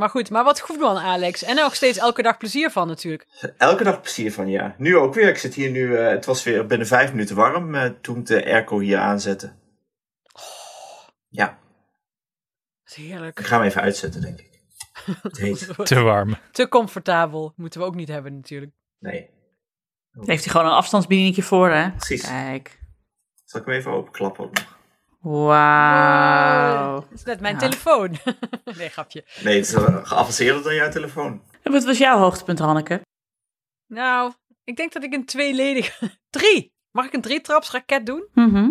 [0.00, 1.42] Maar goed, maar wat goed man Alex.
[1.42, 3.26] En er nog steeds elke dag plezier van natuurlijk.
[3.56, 4.74] Elke dag plezier van, ja.
[4.78, 5.28] Nu ook weer.
[5.28, 8.26] Ik zit hier nu, eh, het was weer binnen vijf minuten warm eh, toen ik
[8.26, 9.52] de airco hier aanzette.
[11.28, 11.46] Ja,
[12.82, 13.38] Dat is heerlijk.
[13.38, 14.60] ik ga hem even uitzetten, denk ik.
[15.22, 15.68] Het heet.
[15.84, 16.36] Te warm.
[16.52, 17.52] Te comfortabel.
[17.56, 18.72] Moeten we ook niet hebben natuurlijk.
[18.98, 19.30] Nee.
[20.12, 21.90] Heeft hij gewoon een afstandsbedieningje voor, hè?
[21.90, 22.26] Precies.
[22.26, 22.78] Kijk.
[23.44, 24.78] Zal ik hem even openklappen ook nog?
[25.20, 26.94] Wauw.
[27.00, 27.60] Dat is net mijn Ja.
[27.60, 28.16] telefoon.
[28.78, 29.24] nee, grapje.
[29.42, 29.74] Nee, het is
[30.08, 31.42] geavanceerder dan jouw telefoon.
[31.62, 33.00] En Wat was jouw hoogtepunt, Hanneke?
[33.86, 34.32] Nou,
[34.64, 36.10] ik denk dat ik een tweeledige...
[36.30, 36.72] Drie!
[36.90, 38.28] Mag ik een drietrapsraket doen?
[38.34, 38.70] Mhm.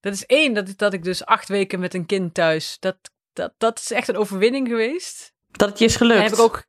[0.00, 2.76] Dat is één, dat, dat ik dus acht weken met een kind thuis...
[2.78, 2.96] Dat,
[3.32, 5.32] dat, dat is echt een overwinning geweest.
[5.50, 6.22] Dat het je is En gelukt.
[6.22, 6.64] heb ik ook...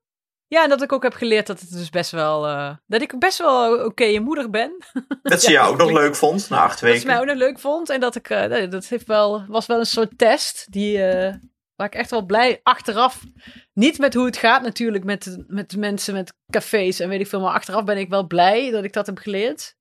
[0.54, 2.48] Ja, en dat ik ook heb geleerd dat het dus best wel...
[2.48, 4.78] eh, dat ik best wel oké moeder ben.
[5.24, 7.08] Dat ze jou ook nog leuk vond na acht Dat ze weken.
[7.08, 7.90] mij ook nog leuk vond.
[7.90, 8.30] En dat ik...
[8.30, 11.04] eh, dat heeft wel, was wel een soort test die...
[11.04, 11.36] eh,
[11.76, 13.24] waar ik echt wel blij achteraf...
[13.74, 17.42] Niet met hoe het gaat natuurlijk met, met mensen met cafés en weet ik veel.
[17.42, 19.76] Maar achteraf ben ik wel blij dat ik dat heb geleerd.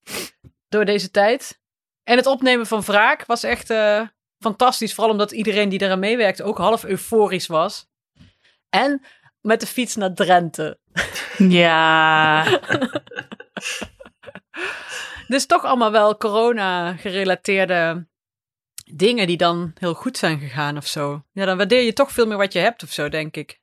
[0.68, 1.60] Door deze tijd.
[2.04, 3.74] En het opnemen van wraak was echt
[4.38, 4.94] fantastisch.
[4.94, 7.88] Vooral omdat iedereen die eraan meewerkte ook half euforisch was.
[8.68, 9.02] En
[9.40, 10.78] met de fiets naar Drenthe.
[11.38, 12.44] Ja.
[15.30, 18.08] Dus toch allemaal wel corona-gerelateerde
[18.92, 21.22] dingen die dan heel goed zijn gegaan of zo.
[21.32, 23.60] Ja, dan waardeer je toch veel meer wat je hebt of zo, denk ik.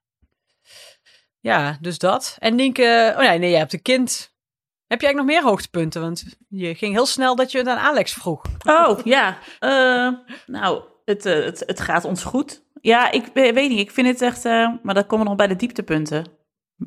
[1.39, 2.35] Ja, dus dat.
[2.39, 4.35] En Nienke, oh nee, nee, je hebt een kind.
[4.87, 6.01] Heb je eigenlijk nog meer hoogtepunten?
[6.01, 8.41] Want je ging heel snel dat je het aan Alex vroeg.
[8.65, 9.37] Oh, ja.
[9.59, 10.09] Eh,
[10.45, 12.63] nou, het, eh, het, het gaat ons goed.
[12.87, 13.79] Ja, ik we- weet niet.
[13.79, 14.45] Ik vind het echt...
[14.45, 16.25] eh, maar dat komen nog bij de dieptepunten.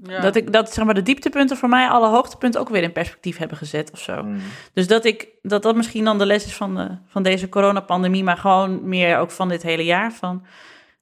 [0.03, 0.21] Ja.
[0.21, 3.37] Dat, ik, dat zeg maar, de dieptepunten voor mij alle hoogtepunten ook weer in perspectief
[3.37, 4.23] hebben gezet of zo.
[4.23, 4.39] Mm.
[4.75, 8.25] Dus dat ik dat dat misschien dan de les is van, de, van deze coronapandemie,
[8.25, 10.13] maar gewoon meer ook van dit hele jaar.
[10.13, 10.47] Van,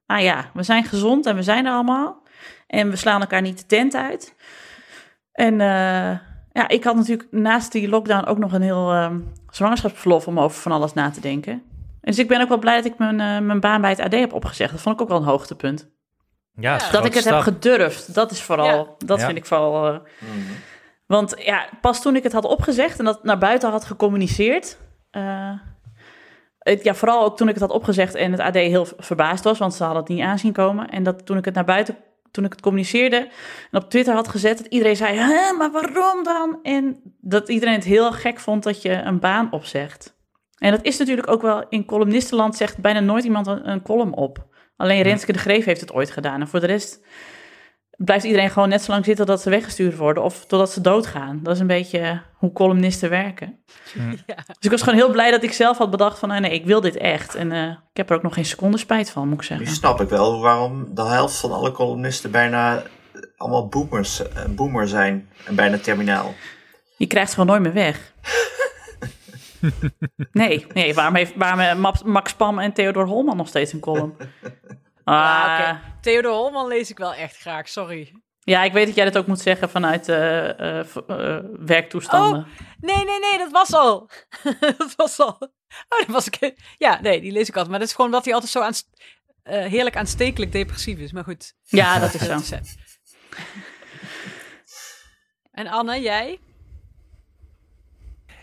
[0.07, 2.23] ah ja, we zijn gezond en we zijn er allemaal.
[2.67, 4.35] En we slaan elkaar niet de tent uit.
[5.33, 6.19] En eh,
[6.53, 9.19] ja, ik had natuurlijk naast die lockdown ook nog een heel ehm,
[9.51, 11.63] zwangerschapsverlof om over van alles na te denken.
[12.01, 14.01] En dus ik ben ook wel blij dat ik mijn, eh, mijn baan bij het
[14.01, 14.73] AD heb opgezegd.
[14.73, 15.89] Dat vond ik ook wel een hoogtepunt.
[16.55, 19.25] Ja, Dat ik het heb gedurfd, dat is vooral, dat Ja.
[19.27, 19.87] vind ik vooral...
[19.93, 20.43] eh, Mm.
[21.07, 24.79] want ja, pas toen ik het had opgezegd en dat naar buiten had gecommuniceerd.
[25.11, 25.51] eh,
[26.59, 29.59] het, ja, vooral ook toen ik het had opgezegd en het AD heel verbaasd was,
[29.59, 30.89] want ze hadden het niet aanzien komen.
[30.89, 31.97] En dat toen ik het naar buiten,
[32.31, 33.17] toen ik het communiceerde
[33.71, 36.59] en op Twitter had gezet, dat iedereen zei: Hè, maar waarom dan?
[36.63, 40.17] En dat iedereen het heel gek vond dat je een baan opzegt.
[40.59, 44.14] En dat is natuurlijk ook wel in columnistenland zegt bijna nooit iemand een, een column
[44.14, 44.47] op.
[44.77, 46.40] Alleen Renske de Greef heeft het ooit gedaan.
[46.40, 47.01] En voor de rest
[47.97, 51.40] blijft iedereen gewoon net zo lang zitten dat ze weggestuurd worden of totdat ze doodgaan.
[51.42, 53.59] Dat is een beetje hoe columnisten werken.
[54.27, 54.35] Ja.
[54.35, 56.64] Dus ik was gewoon heel blij dat ik zelf had bedacht van nee, nee ik
[56.66, 57.35] wil dit echt.
[57.35, 59.77] En eh, ik heb er ook nog geen seconde spijt van, moet ik Nu zeggen.
[59.77, 62.83] snap ik wel waarom de helft van alle columnisten bijna eh,
[63.37, 66.35] allemaal boomers, eh, boomer zijn en bijna terminaal.
[66.97, 68.12] Je krijgt ze gewoon nooit meer weg.
[70.33, 74.16] Nee, nee waarom, heeft, waarom hebben Max- Pam en Theodor Holman nog steeds een column?
[75.05, 75.77] Ah.
[76.01, 78.12] Theodor Holman lees ik wel echt graag, sorry.
[78.49, 82.47] Ja, ik weet dat jij dat ook moet zeggen vanuit eh, eh, eh, werktoestanden.
[82.81, 84.11] Nee, nee, nee, dat was al.
[84.79, 85.37] dat was al.
[85.88, 86.55] Oh, dat was ik.
[86.77, 87.68] Ja, nee, die lees ik altijd.
[87.68, 88.75] Maar dat is gewoon dat hij altijd zo aan,
[89.42, 91.12] heerlijk aanstekelijk depressief is.
[91.12, 91.55] Maar goed.
[91.62, 92.57] Ja, dat is zo.
[95.51, 96.38] En Anne, jij?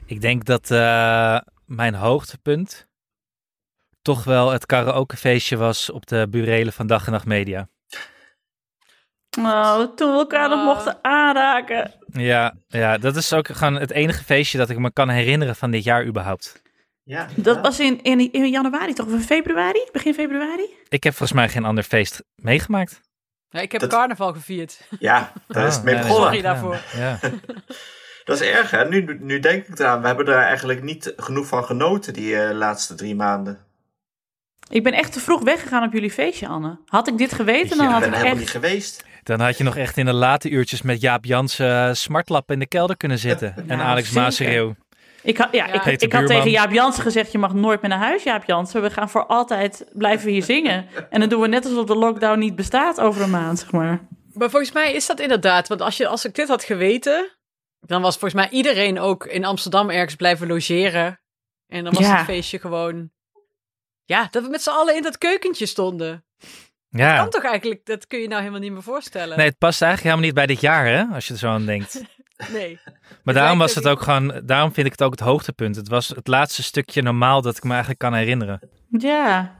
[0.05, 2.87] Ik denk dat eh, mijn hoogtepunt
[4.01, 7.67] toch wel het karaokefeestje was op de burelen van Dag en Nacht Media.
[9.39, 10.65] Oh, toen we elkaar nog Ah.
[10.65, 11.91] mochten aanraken.
[12.07, 15.71] Ja, ja, dat is ook gewoon het enige feestje dat ik me kan herinneren van
[15.71, 16.61] dit jaar überhaupt.
[17.03, 17.61] Ja, Dat ja.
[17.61, 19.05] was in, in, in januari toch?
[19.05, 19.87] Of in februari?
[19.91, 20.69] Begin februari?
[20.89, 23.01] Ik heb volgens mij geen ander feest meegemaakt.
[23.49, 24.87] Ja, ik heb Dat- carnaval gevierd.
[24.99, 26.21] Ja, daar is het mee begonnen.
[26.23, 26.77] Sorry daarvoor.
[26.95, 27.19] Ja.
[28.25, 28.87] Dat is erg, hè?
[28.87, 30.01] Nu, nu denk ik eraan.
[30.01, 33.57] We hebben daar eigenlijk niet genoeg van genoten die eh, laatste drie maanden.
[34.69, 36.77] Ik ben echt te vroeg weggegaan op jullie feestje, Anne.
[36.85, 38.53] Had ik dit geweten, dan had ben ik er helemaal echt...
[38.53, 39.05] niet geweest.
[39.23, 42.59] Dan had je nog echt in de late uurtjes met Jaap Jansen uh, smartlap in
[42.59, 43.55] de kelder kunnen zitten.
[43.67, 44.21] en Alex zeker.
[44.21, 44.75] Maasreeuw.
[45.23, 45.85] Ik, had, ja, Ja.
[45.85, 48.81] ik, had tegen Jaap Jansen gezegd, je mag nooit meer naar huis, Jaap Jansen.
[48.81, 50.85] We gaan voor altijd blijven hier zingen.
[51.09, 53.99] En dan doen we net alsof de lockdown niet bestaat over een maand, zeg maar.
[54.33, 55.67] Maar volgens mij is dat inderdaad.
[55.67, 57.34] Want als, je, als ik dit had geweten.
[57.85, 61.19] Dan was volgens mij iedereen ook in Amsterdam ergens blijven logeren.
[61.67, 62.15] En dan was Ja.
[62.15, 63.09] het feestje gewoon...
[64.05, 66.25] Ja, dat we met z'n allen in dat keukentje stonden.
[66.89, 67.17] Ja.
[67.17, 69.37] Kan toch eigenlijk, dat kun je nou helemaal niet meer voorstellen.
[69.37, 71.03] Nee, het past eigenlijk helemaal niet bij dit jaar, hè?
[71.13, 72.01] Als je er zo aan denkt.
[72.51, 72.79] Nee.
[73.23, 75.75] Maar daarom was het ook gewoon, daarom vind ik het ook het hoogtepunt.
[75.75, 78.59] Het was het laatste stukje normaal dat ik me eigenlijk kan herinneren.
[78.89, 79.55] Ja.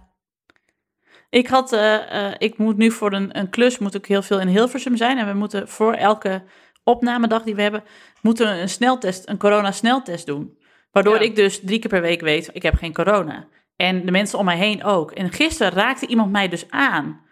[1.30, 4.40] Ik had, eh, eh, ik moet nu voor een, een klus, moet ik heel veel
[4.40, 5.18] in Hilversum zijn.
[5.18, 6.44] En we moeten voor elke
[6.86, 7.84] opnamedag die we hebben,
[8.22, 10.58] moeten we een sneltest, een corona-sneltest doen.
[10.92, 11.22] Waardoor Ja.
[11.22, 13.48] ik dus drie keer per week weet, ik heb geen corona.
[13.76, 15.12] En de mensen om mij heen ook.
[15.12, 17.24] En gisteren raakte iemand mij dus aan.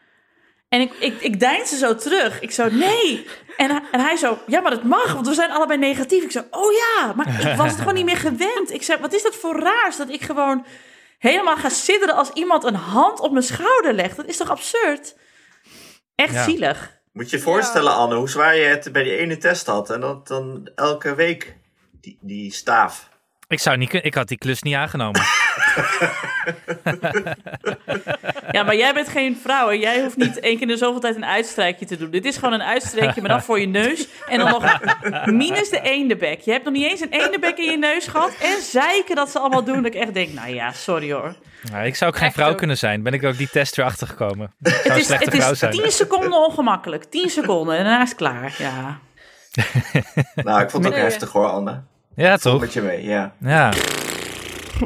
[0.69, 2.41] En ik, ik, ik deinsde zo terug.
[2.41, 3.27] Ik zo, nee.
[3.57, 6.23] En, hij- en hij zo, ja, maar dat mag, want we zijn allebei negatief.
[6.23, 8.73] Ik zo, oh ja, maar ik was het gewoon niet meer gewend.
[8.73, 10.65] Ik zei, wat is dat voor raars dat ik gewoon
[11.17, 14.15] helemaal ga sidderen als iemand een hand op mijn schouder legt.
[14.17, 15.17] Dat is toch absurd?
[16.15, 16.43] Echt Ja.
[16.43, 17.01] zielig.
[17.13, 19.89] Moet je je voorstellen, Anne, hoe zwaar je het bij die ene test had.
[19.89, 21.56] En dat dan elke week,
[22.02, 23.10] die, die staaf.
[23.47, 25.21] Ik zou niet kun- ik had die klus niet aangenomen.
[28.51, 30.99] Ja, maar jij bent geen vrouw en jij hoeft niet één keer in de zoveel
[30.99, 32.09] tijd een uitstrijkje te doen.
[32.12, 34.07] Dit is gewoon een uitstreekje, maar dan voor je neus.
[34.27, 34.79] En dan nog
[35.25, 36.39] minus de eendebek.
[36.41, 38.31] Je hebt nog niet eens een eendebek in je neus gehad.
[38.41, 39.75] En zeiken dat ze allemaal doen.
[39.75, 41.36] Dat ik echt denk, nou ja, sorry hoor.
[41.71, 42.57] Nou, ik zou ook geen Echt vrouw ook.
[42.57, 43.03] kunnen zijn.
[43.03, 44.53] Ben ik ook die test weer achtergekomen.
[44.62, 45.71] Ik zou Het een is, slechte het vrouw is zijn.
[45.71, 47.03] 10 seconden ongemakkelijk.
[47.03, 48.55] 10 seconden en daarna is het klaar.
[48.57, 48.97] Ja.
[50.36, 51.09] Nou, ik vond het ook Nee.
[51.09, 51.81] heftig hoor, Anne.
[52.15, 52.62] Ja, Toch toch?
[52.62, 53.33] met je mee, ja.
[53.39, 53.71] Ja.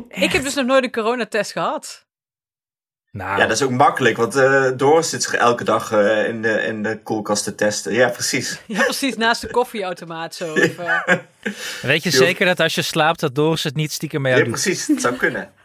[0.10, 2.06] Ik heb dus nog nooit een coronatest gehad.
[3.12, 6.42] Nou, Ja, dat is ook makkelijk, want eh Doris zit zich elke dag eh, in,
[6.42, 7.94] de, in de koelkast te testen.
[7.94, 8.60] Ja, precies.
[8.68, 10.52] Ja, precies naast de koffieautomaat zo.
[10.52, 11.02] Of, eh,
[11.82, 14.50] weet je zeker dat als je slaapt dat Doris het niet stiekem bij Ja, doet?
[14.50, 14.88] precies.
[14.88, 15.52] Het zou kunnen.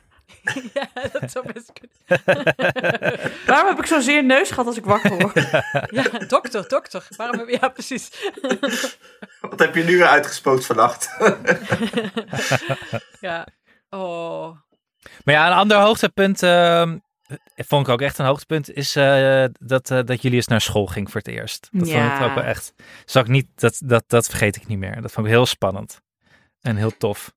[0.75, 2.55] ja, dat zou best kunnen.
[3.47, 5.35] Waarom heb ik zo'n zeer neus gehad als ik wakker word?
[5.91, 7.07] Ja, dokter, dokter.
[7.17, 7.59] Waarom heb je...
[7.61, 8.11] Ja, precies.
[9.41, 11.11] Wat heb je nu weer uitgespookt vannacht?
[13.21, 13.47] Ja.
[13.95, 14.57] Oh.
[15.25, 16.99] Maar ja, een ander hoogtepunt, ehm,
[17.57, 21.11] vond ik ook echt een hoogtepunt, is eh, dat, eh, dat Julius naar school ging
[21.11, 21.69] voor het eerst.
[21.71, 22.73] Dat vond ik ook wel echt,
[23.05, 25.03] zou ik niet, dat, dat, dat vergeet ik niet meer.
[25.03, 26.01] Dat vond ik heel spannend
[26.61, 27.33] en heel tof.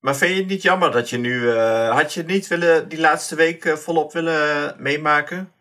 [0.00, 1.50] Maar vind je het niet jammer dat je nu...
[1.50, 5.52] eh, had je het niet willen, die laatste week eh, volop willen meemaken?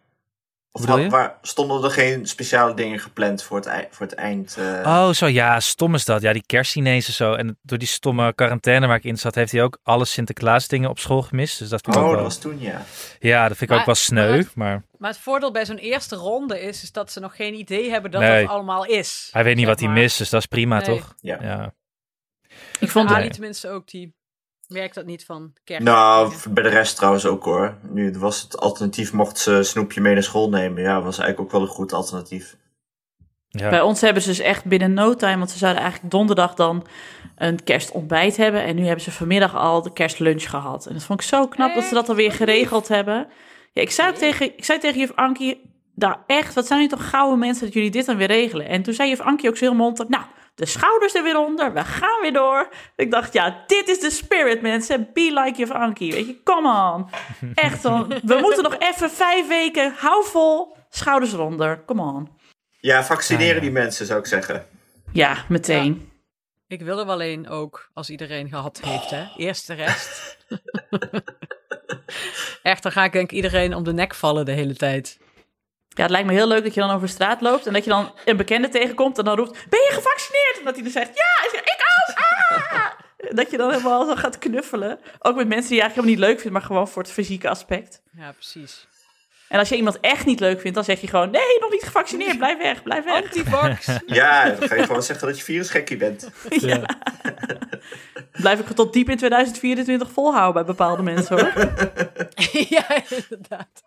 [0.71, 4.57] Of had- waar, stonden er geen speciale dingen gepland voor het, ei- voor het eind?
[4.57, 4.81] eh?
[4.85, 6.21] Oh, zo ja, stom is dat.
[6.21, 7.33] Ja, die kerstdiners en zo.
[7.33, 10.89] En door die stomme quarantaine waar ik in zat, heeft hij ook alle Sinterklaas dingen
[10.89, 11.59] op school gemist.
[11.59, 12.81] Dus dat oh, ook dat wel, was toen, ja.
[13.19, 14.35] ja, dat vind ik Maar- ook wel sneu.
[14.37, 17.53] maar- Maar Maar het voordeel bij zo'n eerste ronde is, is dat ze nog geen
[17.53, 18.41] idee hebben dat Nee.
[18.41, 19.29] dat allemaal is.
[19.31, 20.85] hij weet niet wat hij mist, dus dat is prima, Nee.
[20.85, 21.13] toch?
[21.19, 21.37] Ja.
[21.41, 21.73] Ja.
[22.79, 23.29] Ik vond Ali Nee.
[23.29, 24.13] tenminste ook, die
[24.69, 25.83] merkt dat niet van kerst.
[25.83, 27.77] Nou, bij de rest trouwens ook hoor.
[27.89, 30.81] Nu was het alternatief, mocht ze snoepje mee naar school nemen.
[30.81, 32.57] Ja, was eigenlijk ook wel een goed alternatief.
[33.47, 33.69] Ja.
[33.69, 36.87] Bij ons hebben ze dus echt binnen no time, want ze zouden eigenlijk donderdag dan
[37.35, 38.63] een kerstontbijt hebben.
[38.63, 40.85] En nu hebben ze vanmiddag al de kerstlunch gehad.
[40.85, 43.27] En dat vond ik zo knap dat ze dat alweer geregeld hebben.
[43.73, 46.95] Ja, ik zei, ook tegen, ik zei tegen juf Ankie, nou echt, wat zijn jullie
[46.95, 48.67] toch gouden mensen dat jullie dit dan weer regelen.
[48.67, 50.23] En toen zei juf Ankie ook zo heel mondig, nou,
[50.59, 52.69] de schouders er weer onder, we gaan weer door.
[52.95, 55.09] Ik dacht, ja, dit is de spirit, mensen.
[55.13, 57.09] Be like juf Ankie, weet je, come on.
[57.65, 62.29] Echt, dan, we moeten nog even vijf weken, hou vol, schouders eronder, come on.
[62.79, 64.65] Ja, vaccineren die mensen zou ik zeggen.
[65.11, 66.11] Ja, meteen.
[66.67, 69.25] Ik wil er wel een ook, als iedereen gehad heeft, hè.
[69.37, 70.37] Eerst de rest.
[72.63, 75.19] Echt, dan ga ik denk iedereen om de nek vallen de hele tijd.
[75.89, 77.89] Ja, het lijkt me heel leuk dat je dan over straat loopt en dat je
[77.89, 80.55] dan een bekende tegenkomt en dan roept: Ben je gevaccineerd?
[80.57, 82.17] En dat hij dan zegt: Ja, ik, zeg, ik ook.
[82.17, 82.85] Ah!
[83.35, 84.99] Dat je dan helemaal zo gaat knuffelen.
[85.19, 87.49] Ook met mensen die je eigenlijk helemaal niet leuk vindt, maar gewoon voor het fysieke
[87.49, 88.01] aspect.
[88.17, 88.87] Ja, precies.
[89.47, 91.83] En als je iemand echt niet leuk vindt, dan zeg je gewoon: Nee, nog niet
[91.83, 93.23] gevaccineerd, blijf weg, blijf weg.
[93.23, 93.85] Antivax.
[94.05, 96.29] Ja, dan ga je gewoon zeggen dat je virusgekkie bent.
[96.49, 96.81] Ja.
[98.31, 101.53] Blijf ik tot diep in 2024 volhouden bij bepaalde mensen hoor.
[102.69, 103.83] ja, inderdaad.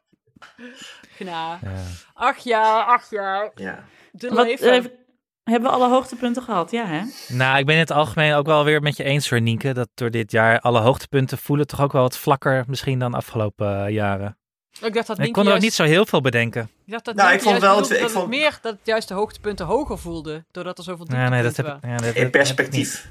[1.18, 1.70] Nou, Ja.
[2.14, 3.50] ach ja, ach ja.
[3.54, 3.84] Ja.
[4.12, 4.72] De Wat, leven.
[4.72, 4.82] eh,
[5.44, 6.70] hebben we alle hoogtepunten gehad?
[6.70, 7.02] Ja, hè?
[7.28, 9.72] Nou, ik ben in het algemeen ook wel weer met je eens, hoor, Nienke.
[9.72, 13.84] Dat door dit jaar alle hoogtepunten voelen toch ook wel wat vlakker misschien dan afgelopen
[13.86, 14.36] eh, jaren.
[14.82, 16.62] ik dacht dat Ik kon er ook juist- niet zo heel veel bedenken.
[16.86, 19.08] Ik dacht dat Nou, ik vond wel ik dat vond- het meer dat het juist
[19.08, 21.66] de hoogtepunten hoger voelde, doordat er zoveel Ja, nee, dat heb.
[21.66, 23.08] Ja, dat In heb ik perspectief.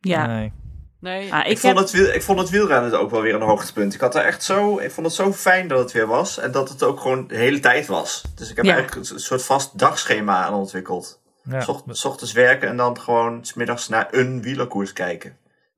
[0.00, 0.26] Ja.
[0.26, 0.52] Nee.
[1.00, 1.82] Nee, Ah, Ik, ik vond heb...
[1.86, 3.94] het wiel, ik vond het wielrennen ook wel weer een hoogtepunt.
[3.94, 6.38] Ik had er echt zo, ik vond het zo fijn dat het weer was.
[6.38, 8.22] En dat het ook gewoon de hele tijd was.
[8.34, 8.74] Dus ik heb Ja.
[8.74, 11.20] eigenlijk een soort vast dagschema aan ontwikkeld.
[11.42, 11.60] Ja.
[11.60, 15.36] Zocht- ochtends werken en dan gewoon 's middags naar een wielerkoers kijken.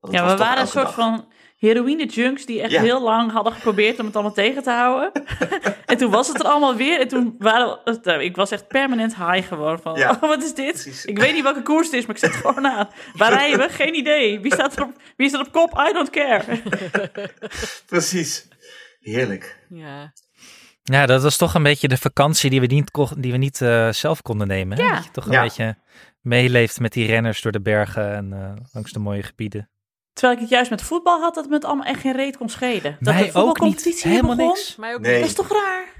[0.09, 0.93] Ja, we waren een soort dag.
[0.93, 1.25] van.
[1.61, 2.81] Heroïne-junks die echt Ja.
[2.81, 5.11] heel lang hadden geprobeerd om het allemaal tegen te houden.
[5.85, 6.99] en toen was het er allemaal weer.
[6.99, 10.09] En toen waren we- ik was echt permanent high gewoon van, Ja.
[10.11, 10.71] oh, wat is dit?
[10.71, 11.05] Precies.
[11.05, 12.89] Ik weet niet welke koers het is, maar ik zet het gewoon aan.
[13.13, 13.69] Waar rijden we?
[13.69, 14.39] Geen idee.
[14.39, 15.85] Wie staat er op, wie staat op kop?
[15.89, 16.43] I don't care.
[17.85, 18.47] Precies.
[18.99, 19.59] Heerlijk.
[19.69, 20.13] Ja.
[20.83, 23.89] Ja, dat was toch een beetje de vakantie die we niet, die we niet eh,
[23.91, 24.77] zelf konden nemen.
[24.77, 24.83] Hè?
[24.83, 24.93] Ja.
[24.95, 25.41] Dat je toch een Ja.
[25.41, 25.77] beetje
[26.21, 29.69] meeleeft met die renners door de bergen en eh, langs de mooie gebieden.
[30.13, 32.37] Terwijl ik het juist met voetbal had, dat het me het allemaal echt geen reet
[32.37, 32.97] kon schelen.
[32.99, 34.03] Dat Mij de voetbalcompetitie ook niet.
[34.03, 34.75] hier Helemaal begon, niks.
[34.75, 35.19] Mij ook Nee.
[35.19, 35.99] Dat is toch raar?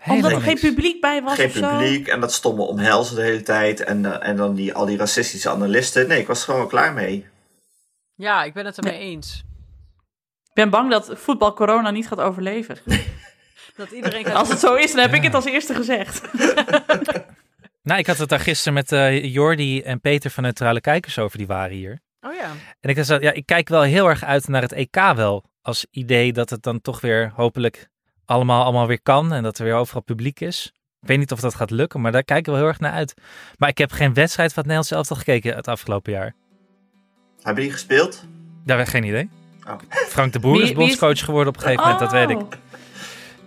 [0.00, 1.68] Helemaal Omdat er geen publiek bij was Geen of zo.
[1.68, 3.80] publiek en dat stomme omhelzen de hele tijd.
[3.80, 6.08] En, eh, en dan die, al die racistische analisten.
[6.08, 7.26] Nee, ik was er gewoon wel klaar mee.
[8.14, 9.44] Ja, ik ben het ermee eens.
[10.44, 12.76] Ik ben bang dat voetbal corona niet gaat overleven.
[13.76, 16.20] Dat iedereen gaat Als het zo is, dan heb ik het als eerste gezegd.
[17.82, 21.38] Nou, ik had het daar gisteren met eh Jordi en Peter van Neutrale Kijkers over,
[21.38, 22.00] die waren hier.
[22.20, 22.50] Oh ja.
[22.80, 25.44] En ik ja, ik kijk wel heel erg uit naar het EK wel.
[25.62, 27.88] Als idee dat het dan toch weer hopelijk
[28.24, 30.72] allemaal, allemaal weer kan en dat er weer overal publiek is.
[31.00, 33.14] Ik weet niet of dat gaat lukken, maar daar kijken we heel erg naar uit.
[33.58, 36.34] Maar ik heb geen wedstrijd van het Nederlands elftal gekeken het afgelopen jaar.
[37.42, 38.24] Hebben die gespeeld?
[38.64, 39.30] Daar heb ik geen idee.
[39.66, 39.74] Oh.
[39.90, 42.36] Frank de Boer Wie- is bondscoach geworden op een gegeven moment, dat weet ik.
[42.40, 42.48] Oh.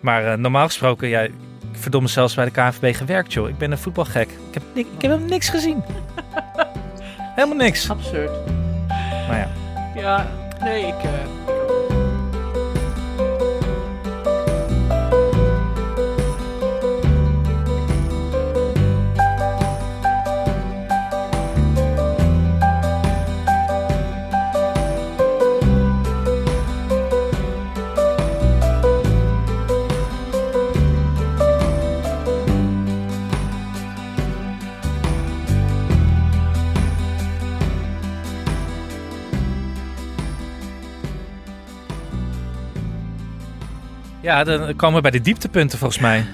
[0.01, 1.31] Maar eh, normaal gesproken, ja, ik
[1.71, 3.49] verdomme zelfs bij de KNVB gewerkt, joh.
[3.49, 4.29] Ik ben een voetbalgek.
[4.29, 5.83] Ik heb, ni- ik heb helemaal niks gezien.
[7.35, 7.89] helemaal niks.
[7.89, 8.31] Absurd.
[9.27, 9.47] Maar ja.
[9.95, 10.27] Ja,
[10.59, 10.93] nee, ik...
[11.03, 11.09] eh,
[44.23, 46.25] Ja, dan komen we bij de dieptepunten volgens mij.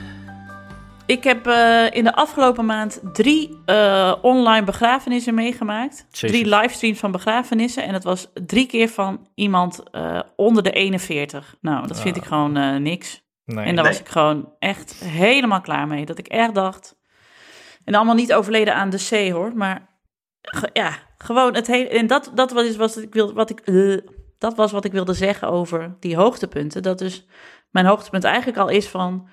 [1.06, 6.06] Ik heb eh, in de afgelopen maand drie eh, online begrafenissen meegemaakt.
[6.12, 6.32] Jezus.
[6.32, 7.84] Drie livestreams van begrafenissen.
[7.84, 11.56] En dat was drie keer van iemand eh, onder de 41.
[11.62, 13.22] Nou, dat vind ik gewoon eh, niks.
[13.46, 13.66] Nee.
[13.66, 13.94] En daar Nee.
[13.94, 16.06] was ik gewoon echt helemaal klaar mee.
[16.06, 16.96] Dat ik echt dacht.
[17.86, 19.52] En allemaal niet overleden aan de C hoor.
[19.56, 19.88] Maar
[20.42, 21.88] ge- ja, gewoon het hele.
[21.90, 23.34] En dat, dat was, was wat ik wilde.
[23.34, 23.62] Wat ik,
[24.38, 26.82] dat was wat ik wilde zeggen over die hoogtepunten.
[26.84, 27.26] Dat dus
[27.70, 29.28] mijn hoogtepunt eigenlijk al is van.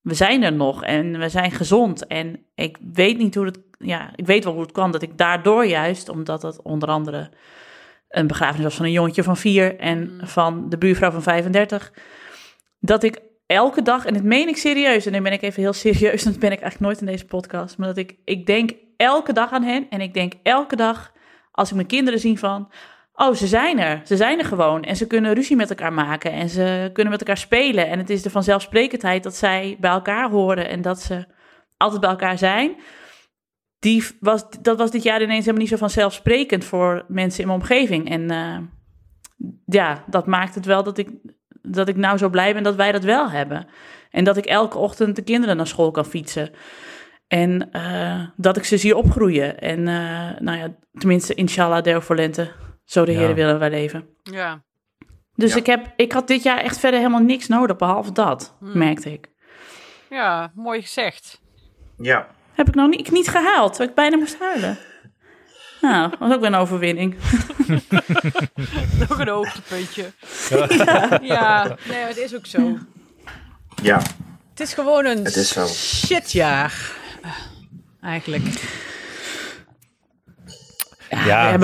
[0.00, 2.06] We zijn er nog en we zijn gezond.
[2.06, 3.58] En ik weet niet hoe het.
[3.78, 7.30] Ja, ik weet wel hoe het kwam dat ik daardoor juist, omdat het onder andere
[8.08, 11.92] een begrafenis was van een jongetje van vier en van de buurvrouw van 35
[12.80, 15.72] dat ik elke dag, en dat meen ik serieus, en dan ben ik even heel
[15.72, 19.32] serieus, dat ben ik eigenlijk nooit in deze podcast, maar dat ik, ik denk elke
[19.32, 21.12] dag aan hen en ik denk elke dag,
[21.50, 22.70] als ik mijn kinderen zie van,
[23.18, 26.32] oh, ze zijn er, ze zijn er gewoon en ze kunnen ruzie met elkaar maken
[26.32, 30.30] en ze kunnen met elkaar spelen en het is de vanzelfsprekendheid dat zij bij elkaar
[30.30, 31.26] horen en dat ze
[31.76, 32.76] altijd bij elkaar zijn.
[33.78, 37.60] Die was, dat was dit jaar ineens helemaal niet zo vanzelfsprekend voor mensen in mijn
[37.60, 38.10] omgeving.
[38.10, 38.58] En eh,
[39.66, 41.10] ja, dat maakt het wel dat ik,
[41.62, 43.66] dat ik nou zo blij ben dat wij dat wel hebben.
[44.10, 46.50] En dat ik elke ochtend de kinderen naar school kan fietsen.
[47.28, 49.58] En eh, dat ik ze zie opgroeien.
[49.58, 52.50] En eh, nou ja, tenminste, inshallah, deel voor lente.
[52.88, 53.18] Zo de Ja.
[53.18, 54.08] heren willen wij leven.
[54.22, 54.62] ja.
[55.34, 55.56] Dus Ja.
[55.58, 58.78] ik, heb, ik had dit jaar echt verder helemaal niks nodig, behalve dat, Hmm.
[58.78, 59.28] merkte ik.
[60.10, 61.40] ja, mooi gezegd.
[61.98, 62.28] Ja.
[62.52, 64.78] Heb ik nog niet, ik niet gehaald, terwijl ik bijna moest huilen.
[65.80, 67.14] Nou, dat was ook weer een overwinning.
[69.08, 70.12] Nog een hoogtepuntje.
[71.22, 72.78] ja, nee, het is ook zo.
[73.82, 73.96] Ja.
[74.50, 75.66] Het is gewoon een Het is zo.
[75.66, 76.92] shitjaar.
[78.00, 78.62] Eigenlijk.
[81.10, 81.60] Ja, Ja, Een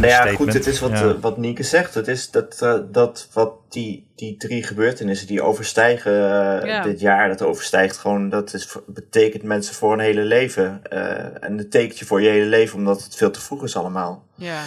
[0.00, 1.08] nou ja, goed, het is wat, Ja.
[1.08, 1.94] eh, wat Nienke zegt.
[1.94, 6.82] Het is dat, eh, dat wat die, die drie gebeurtenissen die overstijgen eh, Ja.
[6.82, 10.80] dit jaar, dat overstijgt gewoon, dat is, betekent mensen voor een hele leven.
[10.90, 13.76] eh, en dat tekent je voor je hele leven, omdat het veel te vroeg is
[13.76, 14.24] allemaal.
[14.34, 14.60] Ja.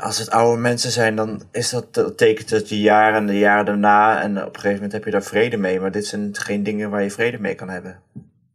[0.00, 3.38] Als het oude mensen zijn, dan is dat, dat tekent dat je jaren en de
[3.38, 4.22] jaren daarna.
[4.22, 5.80] En op een gegeven moment heb je daar vrede mee.
[5.80, 8.00] Maar dit zijn geen dingen waar je vrede mee kan hebben.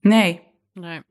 [0.02, 0.42] Nee.
[0.74, 1.02] Nee.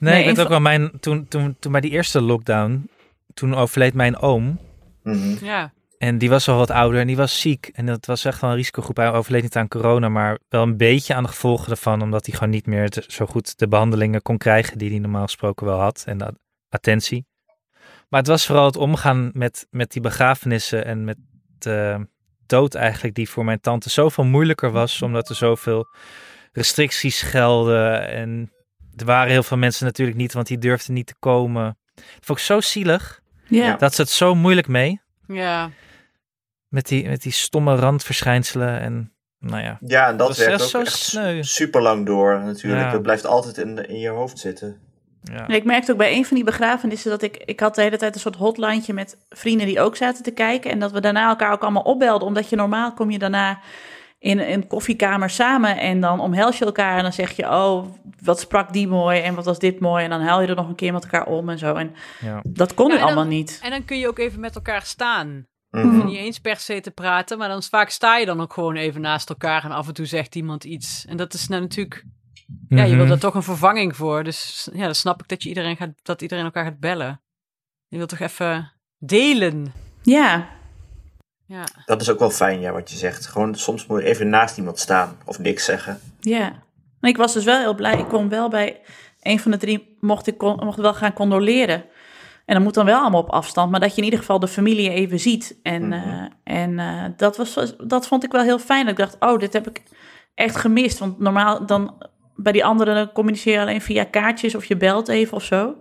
[0.00, 2.90] Nee, Nee, ik weet ook wel, mijn, toen, toen, toen bij die eerste lockdown,
[3.34, 4.58] toen overleed mijn oom.
[5.02, 5.44] Mhm.
[5.44, 5.72] Ja.
[5.98, 7.70] En die was al wat ouder en die was ziek.
[7.74, 8.96] En dat was echt wel een risicogroep.
[8.96, 12.02] Hij overleed niet aan corona, maar wel een beetje aan de gevolgen ervan.
[12.02, 15.22] Omdat hij gewoon niet meer te- zo goed de behandelingen kon krijgen die hij normaal
[15.24, 16.02] gesproken wel had.
[16.06, 16.34] En de
[16.68, 17.26] attentie.
[18.08, 21.16] Maar het was vooral het omgaan met, met die begrafenissen en met
[21.58, 22.06] de
[22.46, 23.14] dood eigenlijk.
[23.14, 25.02] Die voor mijn tante zoveel moeilijker was.
[25.02, 25.86] Omdat er zoveel
[26.52, 28.08] restricties gelden.
[28.08, 28.52] En
[29.00, 31.78] er waren heel veel mensen natuurlijk niet, want die durfden niet te komen.
[31.94, 33.20] Dat vond ik zo zielig.
[33.48, 33.76] Ja.
[33.76, 35.00] Dat ze het zo moeilijk mee.
[35.26, 35.70] Ja.
[36.68, 39.78] Met die, met die stomme randverschijnselen en nou ja.
[39.86, 41.42] Ja, en dat, Dat is werkt ook zo echt sneu.
[41.42, 42.82] super lang door natuurlijk.
[42.84, 42.90] Ja.
[42.92, 44.78] Dat blijft altijd in, in je hoofd zitten.
[45.22, 45.48] ja.
[45.48, 47.36] Ik merkte ook bij een van die begrafenissen dat ik...
[47.36, 50.70] Ik had de hele tijd een soort hotlineje met vrienden die ook zaten te kijken.
[50.70, 52.26] En dat we daarna elkaar ook allemaal opbelden.
[52.28, 53.60] Omdat je normaal kom je daarna
[54.20, 55.78] in een koffiekamer samen.
[55.78, 57.42] En dan omhels je elkaar en dan zeg je...
[57.44, 57.86] Oh,
[58.22, 60.04] wat sprak die mooi en wat was dit mooi.
[60.04, 61.74] En dan huil je er nog een keer met elkaar om en zo.
[61.74, 62.40] En Ja.
[62.48, 63.58] dat kon Ja, dan- allemaal niet.
[63.62, 65.46] En dan kun je ook even met elkaar staan.
[65.70, 68.52] Je hoeft niet eens per se te praten, maar dan vaak sta je dan ook
[68.52, 71.04] gewoon even naast elkaar en af en toe zegt iemand iets.
[71.08, 72.04] En dat is nou natuurlijk,
[72.68, 73.08] ja, je wil Mhm.
[73.08, 74.24] daar toch een vervanging voor.
[74.24, 77.20] Dus ja, dan snap ik dat, je iedereen gaat, dat iedereen elkaar gaat bellen.
[77.88, 79.72] Je wilt toch even delen.
[80.02, 80.48] Ja,
[81.50, 83.26] Ja, Dat is ook wel fijn, ja, wat je zegt.
[83.26, 86.00] Gewoon soms moet je even naast iemand staan of niks zeggen.
[86.20, 86.52] ja.
[87.00, 87.98] Maar ik was dus wel heel blij.
[87.98, 88.80] Ik kon wel bij
[89.20, 89.96] een van de drie...
[90.00, 91.84] Mocht ik kon, mocht wel gaan condoleren.
[92.46, 93.70] En dat moet dan wel allemaal op afstand.
[93.70, 95.58] Maar dat je in ieder geval de familie even ziet.
[95.62, 95.92] En, Mhm.
[95.92, 98.82] eh, en eh, dat, was, dat vond ik wel heel fijn.
[98.86, 99.82] Dat ik dacht, oh, dit heb ik
[100.34, 100.98] echt gemist.
[100.98, 101.94] Want normaal dan...
[102.36, 105.74] Bij die anderen communiceer je alleen via kaartjes of je belt even of zo.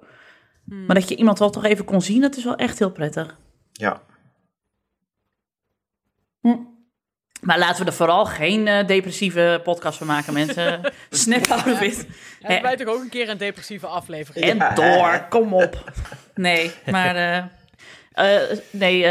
[0.65, 0.85] Hmm.
[0.85, 3.37] Maar dat je iemand wel toch even kon zien, dat is wel echt heel prettig.
[3.71, 4.01] Ja.
[7.41, 10.93] Maar laten we er vooral geen eh, depressieve podcast van maken, mensen.
[11.09, 12.07] Snap out of it.
[12.39, 14.45] hebben wij toch ook een keer een depressieve aflevering?
[14.45, 14.73] En Ja.
[14.73, 15.83] door, kom op.
[16.35, 17.15] Nee, maar...
[17.15, 17.37] eh,
[18.51, 19.01] eh, nee,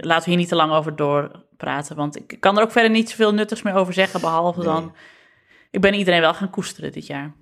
[0.00, 1.96] laten we hier niet te lang over doorpraten.
[1.96, 4.20] Want ik kan er ook verder niet zoveel nuttigs meer over zeggen.
[4.20, 4.68] Behalve Nee.
[4.68, 4.94] dan...
[5.70, 7.34] Ik ben iedereen wel gaan koesteren dit jaar.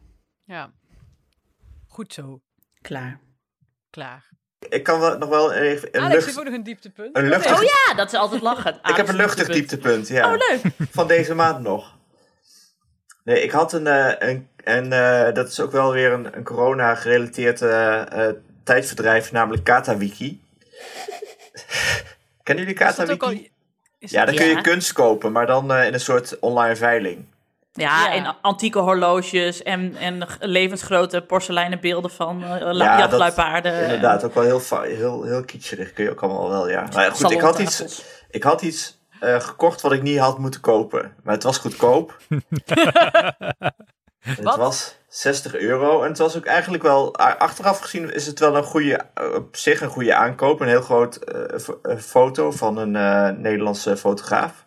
[0.44, 0.72] Ja.
[1.86, 2.40] Goed zo.
[2.80, 3.20] Klaar.
[3.90, 4.30] Klaar.
[4.68, 7.16] Ik kan wel, nog wel even een, Alex lucht, heeft ook nog een dieptepunt.
[7.16, 7.56] een luchtig...
[7.56, 8.78] Oh ja, dat is altijd lachen.
[8.84, 10.32] Ik heb een luchtig dieptepunt, ja.
[10.32, 10.60] Oh, leuk.
[10.90, 11.94] Van deze maand nog.
[13.24, 13.86] Nee, ik had een...
[13.86, 18.28] eh, een, een eh, dat is ook wel weer een, een corona-gerelateerd eh,
[18.64, 20.40] tijdverdrijf, namelijk KataWiki.
[22.42, 22.86] Kennen jullie al...
[22.86, 23.50] KataWiki?
[23.98, 24.40] Ja, dan Ja.
[24.40, 27.24] kun je kunst kopen, maar dan eh, in een soort online veiling.
[27.72, 28.12] Ja, Ja.
[28.12, 33.64] en antieke horloges en, en levensgrote porseleinen beelden van uh, Ja, dat-.
[33.64, 36.86] Inderdaad, ook wel heel, fa- heel, heel kitscherig kun je ook allemaal wel, ja.
[36.94, 40.60] Maar goed, ik had iets, ik had iets eh, gekocht wat ik niet had moeten
[40.60, 41.14] kopen.
[41.22, 42.16] Maar het was goedkoop.
[44.20, 44.56] het Wat?
[44.56, 46.02] was 60 euro.
[46.02, 49.56] En het was ook eigenlijk wel, achteraf gezien is het wel een goede, eh, op
[49.56, 50.60] zich een goede aankoop.
[50.60, 51.18] Een heel groot
[51.60, 54.64] fo- foto van een eh, Nederlandse fotograaf.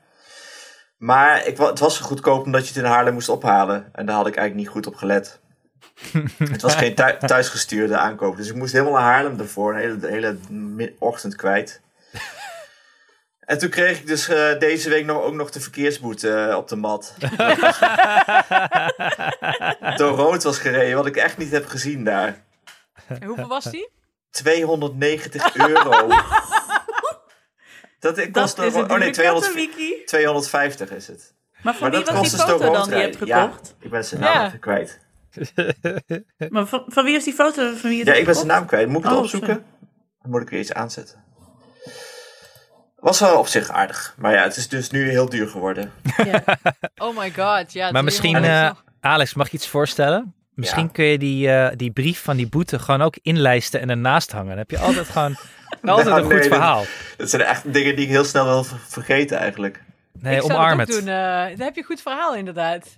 [0.97, 3.89] Maar ik, het was zo goedkoop omdat je het in Haarlem moest ophalen.
[3.93, 5.39] En daar had ik eigenlijk niet goed op gelet.
[6.37, 8.37] het was geen thu- thuisgestuurde aankoop.
[8.37, 9.73] Dus ik moest helemaal naar Haarlem ervoor.
[9.73, 10.37] Een hele, de hele
[10.99, 11.81] ochtend kwijt.
[13.45, 16.67] En toen kreeg ik dus eh, deze week nog, ook nog de verkeersboete eh, op
[16.67, 17.13] de mat.
[19.97, 22.43] Door rood was gereden, wat ik echt niet heb gezien daar.
[23.07, 23.89] En hoeveel was die?
[24.29, 26.07] 290 euro.
[28.05, 30.03] Dat ik Dat kost is nog- het oh nee, 200, wiki.
[30.05, 31.33] 250 is het.
[31.61, 33.75] Maar van Maar wie dat was die dus foto dan die je hebt gekocht?
[33.79, 34.33] Ja, ik ben zijn Ja.
[34.47, 34.99] naam kwijt.
[36.49, 37.71] Maar van, van wie is die foto?
[37.75, 38.87] Van wie je het Ja, ik ben zijn naam kwijt.
[38.87, 39.63] Moet ik het Oh, opzoeken?
[40.21, 41.23] Dan moet ik weer iets aanzetten.
[42.95, 44.15] Was wel op zich aardig.
[44.17, 45.91] Maar ja, het is dus nu heel duur geworden.
[46.97, 47.91] Oh my god, ja.
[47.91, 50.33] Maar misschien, 300 eh, Alex, mag ik iets voorstellen?
[50.53, 50.89] Misschien Ja.
[50.91, 54.47] kun je die, eh, die brief van die boete gewoon ook inlijsten en ernaast hangen.
[54.49, 55.35] Dan heb je altijd gewoon
[55.81, 56.83] altijd Nou, een goed nee, dat- verhaal.
[57.17, 59.83] Dat zijn echt dingen die ik heel snel wil ver- vergeten eigenlijk.
[60.19, 60.87] Nee, ik zou omarm het.
[60.89, 60.99] doen.
[61.07, 62.97] eh, dan heb je een goed verhaal inderdaad.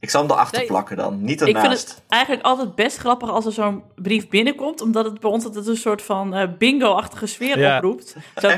[0.00, 0.66] Ik zal hem erachter Nee.
[0.66, 1.88] plakken dan, niet Ik vind ernaast.
[1.88, 5.66] het eigenlijk altijd best grappig als er zo'n brief binnenkomt, omdat het bij ons altijd
[5.66, 7.76] een soort van eh, bingo-achtige sfeer Ja.
[7.76, 8.16] oproept.
[8.40, 8.48] Zo,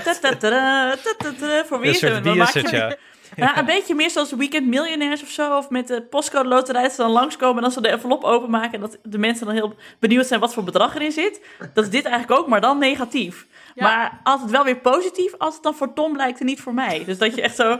[1.66, 2.98] voor wie Een is soort het?
[3.36, 3.52] Dan je- ja.
[3.54, 5.56] Ja, een beetje meer zoals Weekend Millionaires of zo.
[5.56, 8.72] Of met de postcode loterij dat ze dan langskomen en als ze de envelop openmaken...
[8.72, 11.40] en dat de mensen dan heel benieuwd zijn wat voor bedrag erin zit.
[11.74, 13.46] Dat is dit eigenlijk ook, maar dan negatief.
[13.74, 13.84] Ja.
[13.88, 17.02] Maar altijd wel weer positief als het dan voor Tom lijkt en niet voor mij.
[17.06, 17.78] Dus dat je echt zo...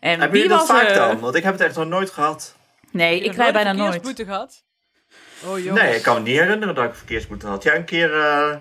[0.00, 0.94] En wie jullie dat was vaak er?
[0.94, 1.18] dan?
[1.20, 2.54] Want ik heb het echt nog nooit gehad.
[2.90, 3.92] Nee, Heb ik je rij bijna nooit.
[3.92, 4.62] verkeersboete gehad?
[5.46, 5.80] Oh jongens.
[5.82, 7.62] Nee, ik kan me niet herinneren dat ik verkeersboete had.
[7.62, 8.14] Ja, een keer...
[8.20, 8.56] eh,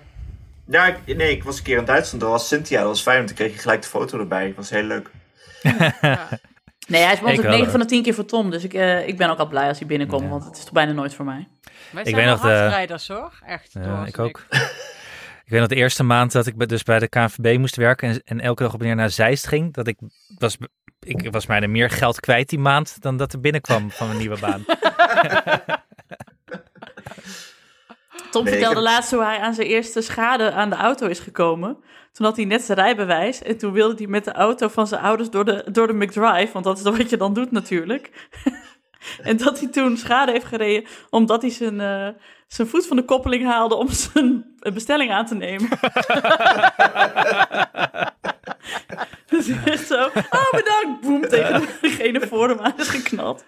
[0.67, 2.21] Ja, ik, nee, ik was een keer in Duitsland.
[2.23, 2.79] Dat was Cynthia.
[2.79, 4.45] Dat was fijn, want toen kreeg je gelijk de foto erbij.
[4.47, 5.09] Dat was heel leuk.
[5.61, 6.27] Ja.
[6.87, 7.69] Nee, hij is bij ons Ik ook wel, 9 hoor.
[7.71, 8.49] van de 10 keer voor Tom.
[8.49, 10.29] Dus ik, eh, ik ben ook al blij als hij binnenkomt, Ja.
[10.29, 11.47] want het is toch bijna nooit voor mij.
[11.91, 13.31] Wij Ik nog de- hardrijders hoor.
[13.45, 13.73] Echt.
[13.73, 14.45] Ja, ik ook.
[15.45, 18.09] Ik weet nog de eerste maand dat ik bij- dus bij de KNVB moest werken
[18.09, 19.97] en, en elke dag op neer naar Zeist ging, dat ik
[20.37, 20.57] was,
[20.99, 24.19] ik was mij er meer geld kwijt die maand dan dat er binnenkwam van mijn
[24.19, 24.65] nieuwe baan.
[28.31, 31.19] Tom Nee, vertelde heb- laatst hoe hij aan zijn eerste schade aan de auto is
[31.19, 31.77] gekomen.
[32.11, 35.01] Toen had hij net zijn rijbewijs en toen wilde hij met de auto van zijn
[35.01, 38.29] ouders door de, door de McDrive, want dat is wat je dan doet natuurlijk.
[39.29, 42.07] en dat hij toen schade heeft gereden omdat hij zijn, eh,
[42.47, 45.69] zijn voet van de koppeling haalde om zijn een bestelling aan te nemen.
[49.31, 53.45] dus hij echt zo, oh bedankt, boem, tegen degene voor hem aan is geknald.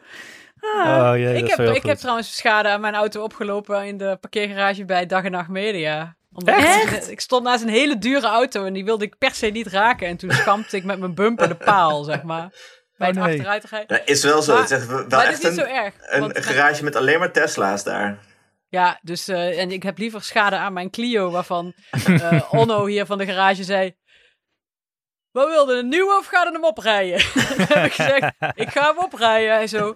[0.62, 3.98] Oh, jee, dat ik is heb, ik heb trouwens schade aan mijn auto opgelopen in
[3.98, 6.16] de parkeergarage bij Dag en Nacht Media.
[6.34, 7.06] Omdat Echt?
[7.06, 9.68] Ik, ik stond naast een hele dure auto en die wilde ik per se niet
[9.68, 10.08] raken.
[10.08, 12.50] En toen schampte ik met mijn bumper de paal, zeg maar.
[12.98, 13.34] Bij het Oh, nee.
[13.34, 13.98] achteruitrijden.
[13.98, 14.54] Ja, is wel zo.
[14.54, 15.94] Maar- het is echt wel Maar dat is echt niet zo een, erg.
[16.00, 18.20] een garage met alleen maar Tesla's daar.
[18.70, 21.74] Ja, dus eh, en ik heb liever schade aan mijn Clio, waarvan
[22.06, 23.96] eh, Onno hier van de garage zei.
[25.32, 27.18] Wat wilde een nieuwe of ga je hem oprijden?
[27.32, 29.54] Toen heb ik gezegd, ik ga hem oprijden.
[29.54, 29.96] Hij zo,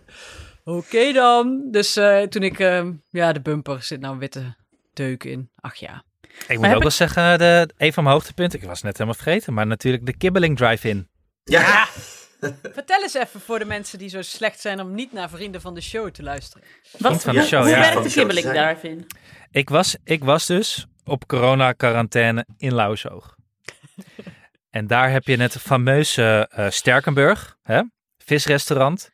[0.64, 1.68] oké dan.
[1.72, 4.56] Dus eh, toen ik, eh, ja, de bumper zit nou een witte
[4.94, 5.52] deuk in.
[5.56, 6.04] Ach ja.
[6.48, 9.22] Ik moet ook ik- wel zeggen, de, een van mijn hoogtepunten, ik was net helemaal
[9.22, 11.08] vergeten, maar natuurlijk de Kibbeling Drive-In.
[11.44, 11.88] Ja,
[12.74, 15.74] Vertel eens even voor de mensen die zo slecht zijn om niet naar vrienden van
[15.74, 16.64] de show te luisteren.
[16.98, 17.80] Wat, van de hoe- show, hoe ja.
[17.80, 19.06] werkt de de kibbeling daarin?
[19.52, 23.36] Ik was, ik was dus op corona-quarantaine in Lauwzoog.
[24.70, 27.82] en daar heb je het fameuze eh Sterkenburg, hè?
[28.18, 29.10] visrestaurant.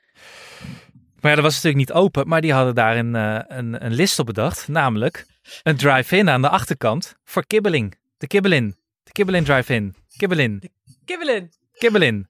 [1.20, 3.94] Maar ja, dat was natuurlijk niet open, maar die hadden daar een, eh, een, een
[3.94, 4.68] list op bedacht.
[4.68, 5.26] Namelijk
[5.64, 7.98] een drive-in aan de achterkant voor kibbeling.
[8.18, 8.76] De kibbelin.
[9.04, 9.96] De kibbeling drive-in.
[10.18, 10.72] Kibbelin.
[11.06, 11.52] Kibbelin.
[11.78, 12.28] Kibbelin.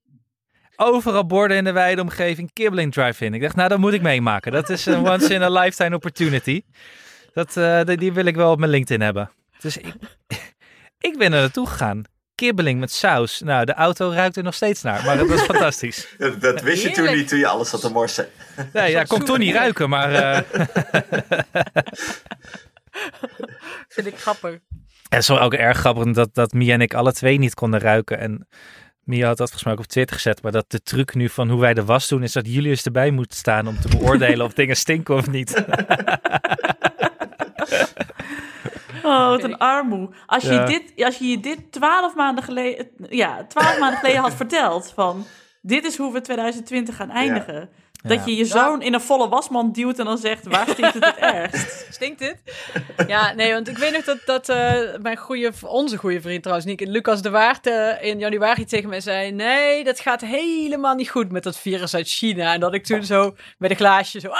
[0.76, 3.34] Overal borden in de wijde omgeving, kibbeling drive-in.
[3.34, 4.52] Ik dacht, nou, dat moet ik meemaken.
[4.52, 6.62] Dat is een once in a lifetime opportunity.
[7.34, 9.32] Dat, eh, die, die wil ik wel op mijn LinkedIn hebben.
[9.60, 9.94] Dus ik,
[11.10, 12.04] ik ben er naartoe gegaan.
[12.36, 13.42] Kibbeling met saus.
[13.42, 16.08] Nou, de auto ruikt er nog steeds naar, maar het was fantastisch.
[16.18, 18.28] dat, dat wist je toen niet toen je alles zat te morsen.
[18.74, 20.42] Nee, ja, kon toen niet ruiken, maar eh,
[23.88, 24.60] Vind ik grappig.
[25.10, 27.80] het is wel ook erg grappig dat, dat Mia en ik alle twee niet konden
[27.80, 28.20] ruiken.
[28.20, 28.48] En
[29.04, 31.50] Mia had dat volgens mij ook op Twitter gezet, maar dat de truc nu van
[31.50, 34.54] hoe wij de was doen, is dat Julius erbij moet staan om te beoordelen of
[34.54, 35.54] dingen stinken of niet.
[39.06, 40.10] Oh, wat een armoe.
[40.26, 40.66] Als je, Ja.
[40.66, 45.26] dit, als je je dit twaalf maanden geleden, ja, twaalf maanden geleden had verteld van
[45.62, 47.70] dit is hoe we 2020 gaan eindigen.
[48.04, 51.06] Dat je je zoon in een volle wasmand duwt en dan zegt waar stinkt het
[51.06, 51.86] het ergst?
[51.94, 52.38] Stinkt dit?
[53.08, 56.68] Ja, nee, want ik weet nog dat, dat eh, mijn goede, onze goede vriend trouwens,
[56.68, 61.10] Nick, Lucas de Waard, eh, in januari tegen mij zei: Nee, dat gaat helemaal niet
[61.10, 62.54] goed met dat virus uit China.
[62.54, 64.30] En dat ik toen zo met een glaasje zo.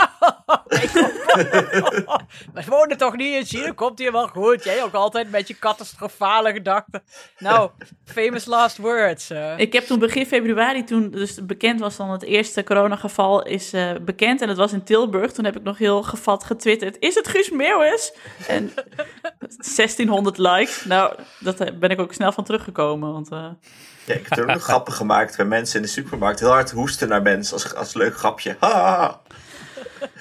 [0.68, 1.12] nee, kom.
[2.54, 4.64] We wonen toch niet in China, komt hier wel goed.
[4.64, 7.04] Jij ook altijd met je catastrofale gedachten.
[7.38, 7.70] Nou,
[8.06, 9.30] famous last words.
[9.30, 9.54] eh.
[9.58, 13.92] Ik heb toen begin februari, toen dus bekend was dan het eerste coronageval is eh,
[14.02, 15.32] bekend en het was in Tilburg.
[15.32, 18.14] Toen heb ik nog heel gevat getwitterd, is het Guus Meeuwis?
[18.48, 18.74] En
[19.76, 20.86] 1600 likes.
[20.86, 23.32] Nou, dat eh, ben ik ook snel van teruggekomen, want...
[23.32, 23.46] eh,
[24.06, 26.40] Ja, ik heb er ook nog grappen gemaakt bij mensen in de supermarkt.
[26.40, 28.56] Heel hard hoesten naar mensen als, als leuk grapje.
[28.60, 29.22] Ha.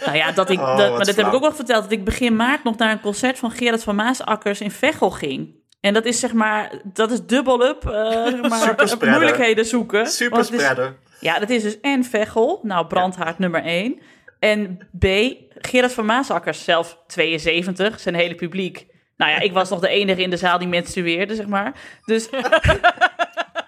[0.04, 1.82] Nou ja, dat ik, Oh, dat, maar dat heb ik ook nog verteld.
[1.82, 5.60] Dat ik begin maart nog naar een concert van Gerard van Maasakkers in Veghel ging.
[5.80, 7.92] En dat is zeg maar, dat is dubbelop, eh
[8.26, 10.06] zeg maar, moeilijkheden zoeken.
[10.06, 10.96] Super spreader.
[11.22, 14.00] Ja, dat is dus en Veghel, nou brandhaard nummer 1.
[14.38, 15.06] En B,
[15.54, 18.86] Gerard van Maasakkers, zelf 72, zijn hele publiek.
[19.16, 21.72] Nou ja, ik was nog de enige in de zaal die menstrueerde, zeg maar.
[22.04, 22.28] Dus...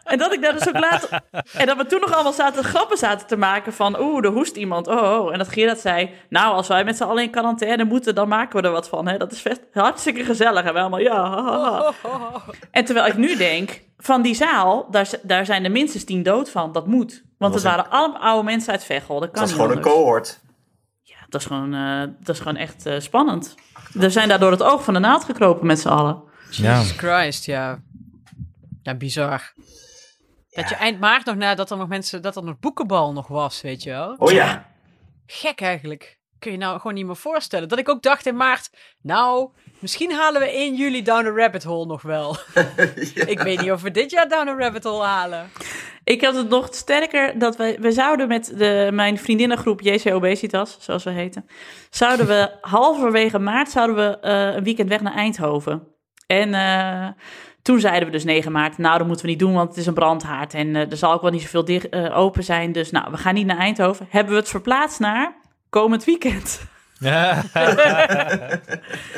[0.04, 1.20] En dat ik daar dus ook later...
[1.52, 4.00] En dat we toen nog allemaal zaten grappen zaten te maken van...
[4.00, 4.86] Oeh, er hoest iemand.
[4.86, 5.32] Oh, oh.
[5.32, 6.10] En dat Gerard zei...
[6.28, 8.14] Nou, als wij met z'n allen in quarantaine moeten...
[8.14, 9.08] dan maken we er wat van.
[9.08, 9.16] Hè?
[9.16, 10.64] Dat is vet, hartstikke gezellig.
[10.64, 12.42] En wij allemaal, ja, ha, ha, ha.
[12.70, 13.82] En terwijl ik nu denk...
[13.96, 16.72] Van die zaal, daar, daar zijn er minstens tien dood van.
[16.72, 17.22] Dat moet.
[17.38, 19.20] Want het een- waren allemaal oude mensen uit Veghel.
[19.20, 20.40] Dat kan Dat is gewoon een cohort.
[21.02, 23.54] Ja, dat is gewoon, eh, dat is gewoon echt eh, spannend.
[23.92, 26.22] We zijn daar door het oog van de naald gekropen met z'n allen.
[26.50, 26.78] Ja.
[26.78, 27.78] Jesus Christ, ja.
[28.82, 29.52] Ja, bizar.
[30.50, 33.60] Dat je eind maart nog nadat er nog mensen, dat er nog boekenbal nog was,
[33.60, 34.14] weet je wel.
[34.18, 34.66] Oh ja.
[35.26, 36.18] Gek eigenlijk.
[36.38, 37.68] Kun je nou gewoon niet meer voorstellen.
[37.68, 38.70] Dat ik ook dacht in maart,
[39.02, 42.36] nou, misschien halen we 1 juli Down a Rabbit Hole nog wel.
[43.26, 45.50] Ik weet niet of we dit jaar Down a Rabbit Hole halen.
[46.04, 50.76] Ik had het nog sterker dat we, we zouden met de, mijn vriendinnengroep JC Obesitas,
[50.80, 51.46] zoals we heten,
[51.90, 55.82] zouden we halverwege maart zouden we eh, een weekend weg naar Eindhoven.
[56.26, 57.08] En eh,
[57.62, 59.86] toen zeiden we dus 9 maart, nou dat moeten we niet doen, want het is
[59.86, 62.72] een brandhaard en eh, er zal ook wel niet zoveel dicht, open zijn.
[62.72, 64.06] Dus nou, we gaan niet naar Eindhoven.
[64.10, 65.36] Hebben we het verplaatst naar
[65.70, 66.72] komend weekend.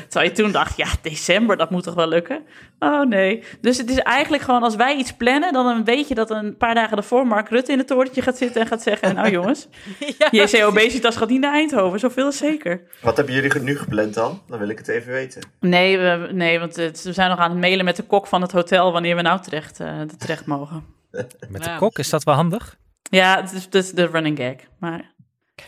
[0.08, 2.42] Terwijl je toen dacht, ja, december, dat moet toch wel lukken?
[2.78, 3.42] Oh nee.
[3.60, 6.74] Dus het is eigenlijk gewoon, als wij iets plannen, dan weet je dat een paar
[6.74, 9.68] dagen daarvoor Mark Rutte in het torentje gaat zitten en gaat zeggen, nou jongens,
[10.18, 12.80] Ja, JC Obesitas gaat niet naar Eindhoven, zoveel is zeker.
[13.00, 14.42] Wat hebben jullie nu gepland dan?
[14.48, 15.42] Dan wil ik het even weten.
[15.60, 18.42] Nee, we, nee want het- we zijn nog aan het mailen met de kok van
[18.42, 20.84] het hotel wanneer we nou terecht, eh, terecht mogen.
[21.48, 22.76] Met de kok, is dat wel handig?
[23.10, 24.54] Ja, het is, het is de running gag.
[24.78, 25.10] Maar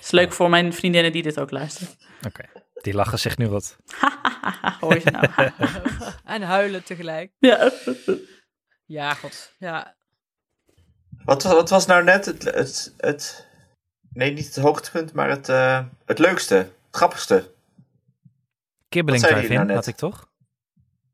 [0.01, 1.89] is leuk voor mijn vriendinnen die dit ook luisteren.
[2.27, 2.45] Oké,
[2.83, 3.77] die lachen zich nu wat.
[4.81, 5.51] Hoor je nou?
[6.25, 7.33] En huilen tegelijk.
[7.39, 7.73] ja.
[8.85, 9.53] Ja, god.
[9.59, 9.97] Ja.
[11.25, 13.49] Wat, wat was nou net het, het, het...
[14.11, 16.55] Nee, niet het hoogtepunt, maar het, eh, het leukste.
[16.55, 17.55] Het grappigste.
[18.89, 19.77] Kibbeling Wat zei je drive-in nou net?
[19.77, 20.31] had ik toch?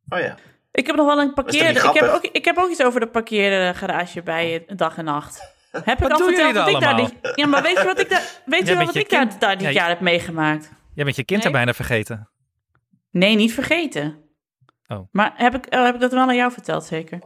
[0.08, 0.36] Oh ja.
[0.70, 1.70] Ik heb nog wel een parkeer.
[1.70, 5.53] Ik heb, ook, ik heb ook iets over de parkeergarage bij eh, dag en nacht.
[5.84, 8.08] Heb ik al verteld wat daar ik daar dit, Ja, maar weet je wat ik
[8.10, 10.70] daar, weet je wel wat ik daar, kind- daar dit Ja, jaar heb meegemaakt?
[10.94, 11.52] Jij bent je kind Nee.
[11.52, 12.28] er bijna vergeten.
[13.10, 14.16] Nee, niet vergeten.
[14.86, 15.08] Oh.
[15.12, 17.18] Maar heb ik, oh, heb ik dat wel aan jou verteld, zeker?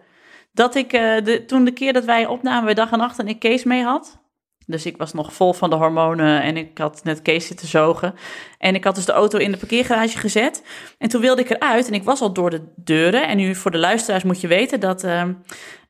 [0.53, 3.29] Dat ik eh, de, toen de keer dat wij opnamen bij dag en nacht en
[3.29, 4.21] ik Kees mee had.
[4.67, 8.15] Dus ik was nog vol van de hormonen en ik had net Kees zitten zogen.
[8.59, 10.63] En ik had dus de auto in de parkeergarage gezet.
[10.99, 13.29] En toen wilde ik eruit en ik was al door de deuren.
[13.29, 15.05] En nu voor de luisteraars moet je weten dat...
[15.05, 15.33] ehm,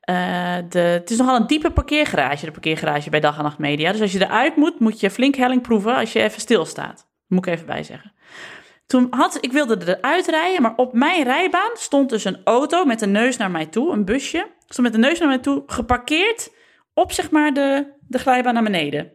[0.09, 3.91] eh, de, het is nogal een diepe parkeergarage, de parkeergarage bij Dag en Nacht Media.
[3.91, 7.07] Dus als je eruit moet, moet je flink helling proeven als je even stilstaat.
[7.27, 8.13] Moet ik even bij zeggen.
[8.85, 12.99] Toen had, ik wilde eruit rijden, maar op mijn rijbaan stond dus een auto met
[12.99, 14.47] de neus naar mij toe, een busje.
[14.67, 16.51] Stond met de neus naar mij toe, geparkeerd
[16.93, 19.11] op zeg maar de, de glijbaan naar beneden.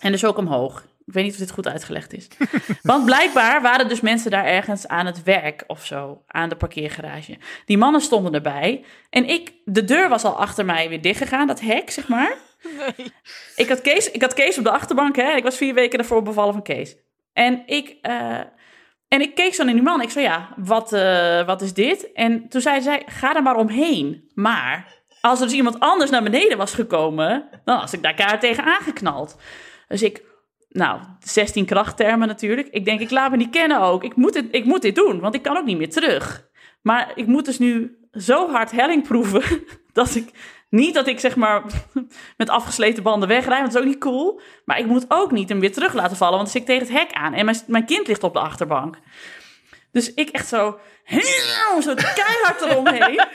[0.00, 0.86] En dus ook omhoog.
[1.12, 2.28] Ik weet niet of dit goed uitgelegd is.
[2.82, 7.38] Want blijkbaar waren dus mensen daar ergens aan het werk of zo, aan de parkeergarage.
[7.66, 8.84] Die mannen stonden erbij.
[9.10, 12.36] En ik, de deur was al achter mij weer dichtgegaan, dat hek, zeg maar.
[12.78, 13.12] Nee.
[13.56, 15.36] Ik had, Kees, ik had Kees op de achterbank, hè.
[15.36, 16.96] Ik was vier weken daarvoor bevallen van Kees.
[17.32, 18.40] En ik, eh,
[19.08, 20.02] en ik keek zo naar die man.
[20.02, 22.12] Ik zei, ja, wat, eh, wat is dit?
[22.12, 24.30] En toen zei zij, ga er maar omheen.
[24.34, 27.48] Maar als er dus iemand anders naar beneden was gekomen...
[27.64, 29.36] dan was ik daar kaart tegen aangeknald.
[29.88, 30.22] Dus ik,
[30.72, 32.68] nou, 16 krachttermen natuurlijk.
[32.70, 34.04] Ik denk, ik laat me niet kennen ook.
[34.04, 36.48] Ik moet, dit, ik moet dit doen, want ik kan ook niet meer terug.
[36.82, 39.42] Maar ik moet dus nu zo hard helling proeven...
[39.92, 40.30] dat ik
[40.68, 41.62] niet dat ik zeg maar
[42.36, 44.40] met afgesleten banden wegrijd, want dat is ook niet cool.
[44.64, 46.94] Maar ik moet ook niet hem weer terug laten vallen, want dan zit ik tegen
[46.94, 47.34] het hek aan.
[47.34, 48.98] En mijn, mijn kind ligt op de achterbank.
[49.90, 50.78] Dus ik echt zo,
[51.80, 53.24] zo keihard eromheen.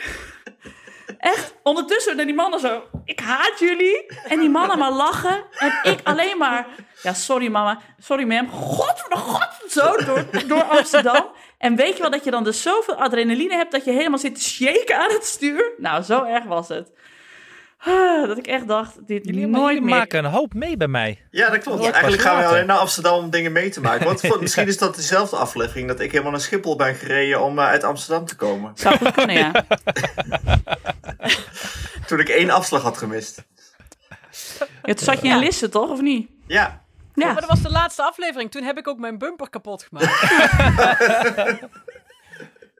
[1.34, 4.06] Echt, ondertussen die mannen zo, ik haat jullie.
[4.28, 5.44] En die mannen maar lachen.
[5.58, 6.68] En ik alleen maar,
[7.02, 8.50] ja sorry mama, sorry ma'am.
[8.50, 11.26] God, god, zo door, door Amsterdam.
[11.58, 14.36] En weet je wel dat je dan dus zoveel adrenaline hebt dat je helemaal zit
[14.36, 15.74] te shaken aan het stuur?
[15.78, 16.92] Nou, zo erg was het.
[17.78, 19.96] Ah, Dat ik echt dacht, dit Jullie, nooit jullie meer.
[19.98, 21.22] maken een hoop mee bij mij.
[21.32, 21.84] Ja, dat klopt.
[21.84, 24.06] Eigenlijk gaan we alleen naar Amsterdam om dingen mee te maken.
[24.06, 27.60] Want voor- misschien is dat dezelfde aflevering dat ik helemaal naar Schiphol ben gereden om
[27.60, 28.72] eh, uit Amsterdam te komen.
[28.76, 29.52] Zou goed kunnen, ja.
[32.08, 33.44] Toen ik één afslag had gemist.
[34.84, 35.90] ja toen zat je in Lisse, toch?
[35.90, 36.30] Of niet?
[36.48, 36.82] Ja,
[37.14, 37.26] Ja.
[37.26, 38.52] Maar dat was de laatste aflevering.
[38.52, 40.22] Toen heb ik ook mijn bumper kapot gemaakt.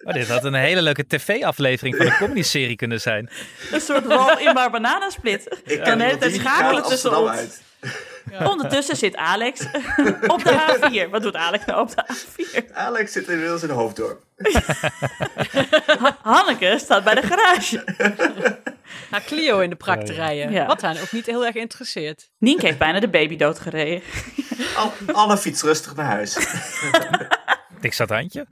[0.08, 3.30] Oh, dit had een hele leuke tv-aflevering van een comedy-serie kunnen zijn.
[3.72, 5.58] Een soort wal in maar bananensplit.
[5.66, 7.30] ik de hele tijd die schakelen tussen ons.
[7.30, 7.62] uit.
[8.44, 9.62] Ondertussen zit Alex
[10.36, 11.10] op de A4.
[11.10, 12.74] Wat doet Alex nou op de A4?
[12.74, 14.22] Alex zit inmiddels in Hoofddorp.
[16.22, 17.84] Hanneke staat bij de garage.
[19.12, 20.52] Naar Clio in de prak te rijden.
[20.52, 20.66] Ja.
[20.66, 22.30] Wat haar ook niet heel erg interesseert.
[22.38, 24.02] Nienke heeft bijna de baby doodgereden.
[24.76, 26.38] Al- Anne fietst rustig naar huis.
[27.82, 28.46] Ik zat handje.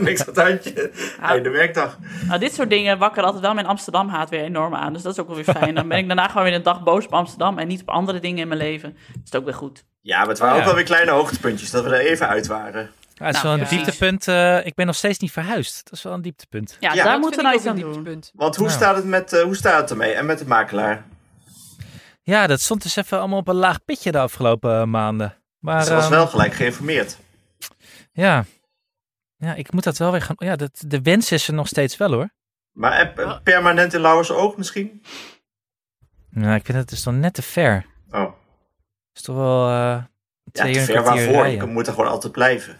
[0.00, 0.90] Niks aan het handje.
[1.20, 1.98] Einde werkdag.
[2.26, 4.92] Nou, dit soort dingen wakker altijd wel mijn Amsterdam haat weer enorm aan.
[4.92, 5.74] Dus dat is ook wel weer fijn.
[5.74, 8.20] Dan ben ik daarna gewoon weer een dag boos op Amsterdam en niet op andere
[8.20, 8.96] dingen in mijn leven.
[9.12, 9.84] Dat is ook weer goed.
[10.00, 10.60] Ja, maar het waren Ja.
[10.60, 12.90] ook wel weer kleine hoogtepuntjes dat we er even uit waren.
[13.14, 13.76] Ja, het is Nou, wel een ja.
[13.84, 14.28] dieptepunt.
[14.28, 15.84] eh, ik ben nog steeds niet verhuisd.
[15.84, 16.76] Dat is wel een dieptepunt.
[16.80, 18.22] Ja, Ja, daar moeten we nou iets aan een doen.
[18.34, 18.78] Want hoe, Nou.
[18.78, 20.12] staat het met, eh, hoe staat het ermee?
[20.12, 21.04] En met de makelaar?
[22.22, 25.34] Ja, dat stond dus even allemaal op een laag pitje de afgelopen eh, maanden.
[25.58, 27.16] Maar Ze was ehm, wel gelijk geïnformeerd.
[28.14, 28.44] Ja.
[29.36, 30.36] ja, ik moet dat wel weer gaan.
[30.38, 32.30] Ja, dat, de wens is er nog steeds wel hoor.
[32.72, 35.02] Maar eh, permanent in Lauwers ook misschien?
[36.30, 37.86] Ja, ik vind het dus dan net te ver.
[38.10, 38.32] Oh, Het
[39.14, 40.06] is toch wel eh ja,
[40.52, 41.32] twee te uur ver waarvoor.
[41.32, 41.66] rijden.
[41.66, 42.78] Je moet er gewoon altijd blijven.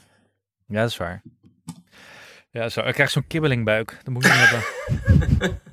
[0.66, 1.22] Ja, dat is waar.
[2.51, 2.80] Ja, zo.
[2.80, 3.99] Ik krijg zo'n kibbelingbuik.
[4.03, 5.61] Dat moet ik niet hebben.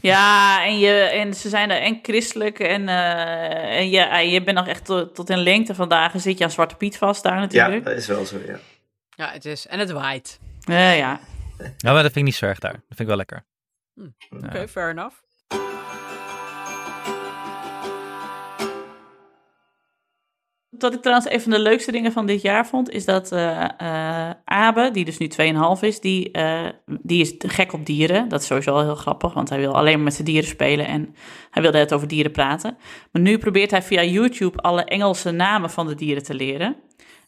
[0.00, 4.56] Ja, en, je, en ze zijn er en christelijk en, eh, en je, je bent
[4.56, 6.12] nog echt tot, tot in lengte vandaag.
[6.16, 7.84] Zit je aan Zwarte Piet vast daar Ja, natuurlijk.
[7.84, 8.58] dat is wel zo, ja.
[9.16, 9.66] Ja, het is.
[9.66, 10.40] En het waait.
[10.60, 11.20] Ja, ja.
[11.76, 12.72] Ja, maar dat vind ik niet zo erg daar.
[12.72, 13.44] Dat vind ik wel lekker.
[14.30, 15.16] Oké, fair enough.
[20.68, 23.64] Wat ik trouwens een van de leukste dingen van dit jaar vond, is dat eh
[23.78, 25.28] eh, Abe, die dus nu
[25.76, 26.68] 2,5 is, die, eh,
[27.02, 28.28] die is gek op dieren.
[28.28, 30.86] Dat is sowieso al heel grappig, want hij wil alleen maar met zijn dieren spelen
[30.86, 31.14] en
[31.50, 32.76] hij wilde het over dieren praten.
[33.12, 36.76] Maar nu probeert hij via YouTube alle Engelse namen van de dieren te leren.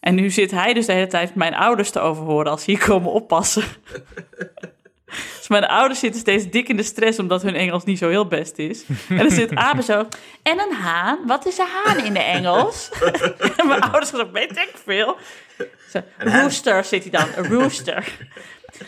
[0.01, 2.85] En nu zit hij dus de hele tijd mijn ouders te overhoren als ze hier
[2.85, 3.65] komen oppassen.
[5.39, 8.27] Dus mijn ouders zitten steeds dik in de stress omdat hun Engels niet zo heel
[8.27, 8.85] best is.
[9.09, 10.09] En dan zit Abe zo.
[10.43, 11.19] En een haan?
[11.27, 12.91] Wat is een haan in de Engels?
[13.57, 15.17] en mijn ouders zeggen, weet ik veel.
[15.91, 18.13] Zo, rooster zit hij dan, een rooster.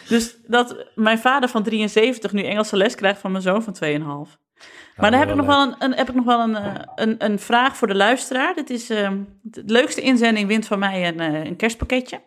[0.08, 3.76] Dus dat mijn vader van 73 nu Engelse les krijgt van mijn zoon van
[4.24, 4.38] 2,5.
[4.96, 7.14] Maar dan heb ik, nog wel een, een, heb ik nog wel een, eh, een,
[7.18, 8.54] een vraag voor de luisteraar.
[8.54, 12.20] Dit is ehm, de leukste inzending wint van mij een, eh, een kerstpakketje.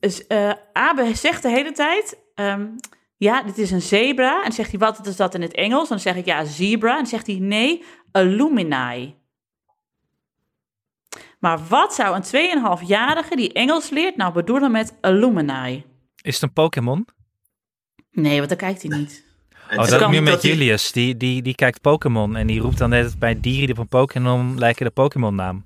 [0.00, 2.66] Dus, eh, Abe zegt de hele tijd, ehm,
[3.16, 4.36] ja, dit is een zebra.
[4.36, 5.88] En dan zegt hij, wat is dat in het Engels?
[5.88, 6.90] Dan zeg ik, ja, zebra.
[6.90, 9.18] En dan zegt hij, nee, illuminai.
[11.38, 15.84] Maar wat zou een 2,5-jarige die Engels leert nou bedoelen met illuminai?
[16.22, 17.06] Is het een Pokémon?
[18.12, 19.24] Nee, want dan kijkt hij niet.
[19.70, 20.92] Oh, dat is ook nu met Julius.
[20.92, 23.88] Die, die, die kijkt Pokémon en die roept dan net bij dieren die op een
[23.88, 25.64] Pokémon lijken de Pokémon naam.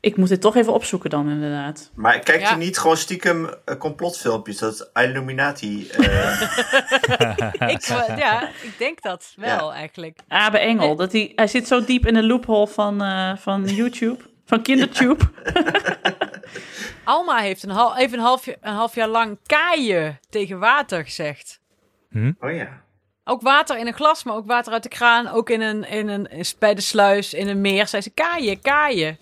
[0.00, 1.90] Ik moet dit toch even opzoeken dan, inderdaad.
[1.94, 2.48] Maar kijkt Ja.
[2.48, 4.58] hij niet gewoon stiekem eh, complotfilmpjes?
[4.58, 5.88] Dat Illuminati.
[5.88, 6.40] eh,
[7.74, 10.18] Ik, eh, ja, ik denk dat wel eigenlijk.
[10.28, 14.24] Abe Engel, dat hij, hij zit zo diep in de loophole van, eh, van YouTube,
[14.52, 15.24] van Kindertube.
[17.04, 21.60] Alma heeft een, hal, even een, half, een half jaar lang kaaien tegen water gezegd.
[22.40, 22.82] oh ja.
[23.24, 25.28] Ook water in een glas, maar ook water uit de kraan.
[25.28, 27.86] Ook in een, in een, is bij de sluis, in een meer.
[27.86, 29.18] Zei ze kaaien, kaaien.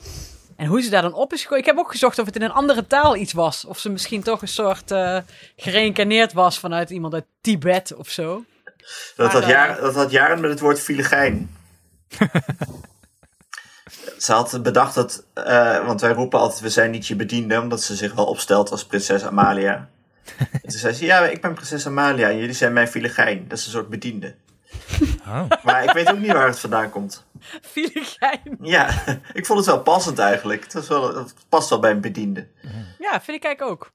[0.57, 1.59] En hoe ze daar dan op is gekomen.
[1.59, 3.65] Ik heb ook gezocht of het in een andere taal iets was.
[3.65, 5.19] Of ze misschien toch een soort eh
[5.57, 8.45] gereïncarneerd was vanuit iemand uit Tibet of zo.
[9.17, 11.51] Dat had, Maar, jaar, dat had jaren met het woord filigijn.
[14.19, 17.83] ze had bedacht dat, eh, want wij roepen altijd, we zijn niet je bediende, omdat
[17.83, 19.89] ze zich wel opstelt als prinses Amalia.
[20.53, 23.49] en toen zei ze, ja, ik ben prinses Amalia en jullie zijn mijn filigijn.
[23.49, 24.35] Dat is een soort bediende.
[25.27, 25.51] Oh.
[25.63, 27.25] Maar ik weet ook niet waar het vandaan komt.
[27.63, 28.59] Filigijn.
[28.61, 28.89] Ja,
[29.33, 30.63] ik vond het wel passend eigenlijk.
[30.63, 32.47] Het, was wel, het past wel bij een bediende.
[32.99, 33.91] Ja, vind ik eigenlijk ook.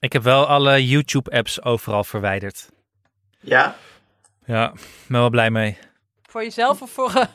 [0.00, 2.68] Ik heb wel alle YouTube-apps overal verwijderd.
[3.40, 3.76] Ja,
[4.44, 4.72] Ja,
[5.06, 5.78] ben wel blij mee.
[6.30, 7.12] Voor jezelf of voor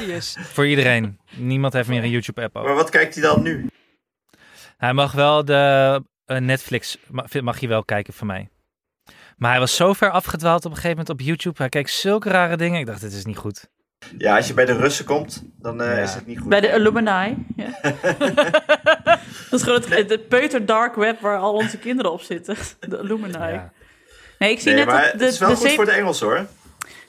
[0.00, 0.36] Julius?
[0.40, 1.18] Voor iedereen.
[1.36, 2.68] Niemand heeft meer een YouTube-app over.
[2.68, 3.66] maar wat kijkt hij dan nu?
[4.76, 8.48] Hij mag wel de eh, Netflix, ma- mag hij wel kijken van mij.
[9.36, 11.56] Maar hij was zo ver afgedwaald op een gegeven moment op YouTube.
[11.58, 12.80] Hij keek zulke rare dingen.
[12.80, 13.68] Ik dacht, dit is niet goed.
[14.18, 16.02] Ja, als je bij de Russen komt, dan eh, Ja.
[16.02, 16.48] is het niet goed.
[16.48, 17.46] Bij de Illuminati.
[17.56, 17.78] Ja.
[19.50, 22.56] dat is gewoon het, het peuter dark web waar al onze kinderen op zitten.
[22.80, 23.28] De.
[23.30, 23.72] Ja.
[24.38, 25.90] Nee, ik zie Nee, net maar dat het de, is wel de, goed voor de
[25.90, 26.46] Engels hoor.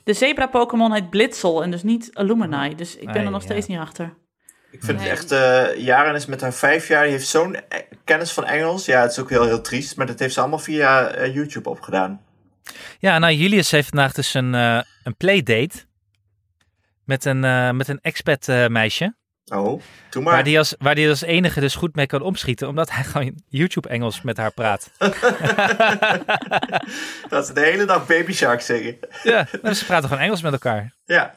[0.05, 2.75] De zebra-Pokémon heet Blitzel en dus niet Illuminati.
[2.75, 3.47] Dus ik ben Ah, er nog ja.
[3.47, 4.13] steeds niet achter.
[4.71, 5.09] Ik vind Nee.
[5.09, 8.45] het echt, eh Jaren is met haar vijf jaar, die heeft zo'n eh, kennis van
[8.45, 8.85] Engels.
[8.85, 11.69] Ja, het is ook heel, heel triest, maar dat heeft ze allemaal via eh, YouTube
[11.69, 12.21] opgedaan.
[12.99, 15.85] Ja, nou, Julius heeft vandaag dus een, eh, een playdate
[17.03, 19.15] met een, eh, met een expat eh, meisje.
[19.47, 20.33] Oh, doe maar.
[20.33, 23.39] Waar die, als, waar die als enige dus goed mee kan opschieten, omdat hij gewoon
[23.47, 24.89] YouTube-Engels met haar praat.
[27.29, 28.97] Dat ze de hele dag Baby Shark zingen.
[29.23, 30.93] ja, nou, ze praten gewoon Engels met elkaar.
[31.05, 31.33] Ja,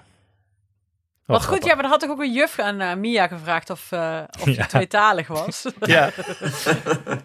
[1.26, 3.92] Wat goed, ja, maar dan had ik ook een juf aan eh, Mia gevraagd of,
[3.92, 4.66] eh of Ja.
[4.66, 5.66] tweetalig was.
[5.80, 6.10] Ja.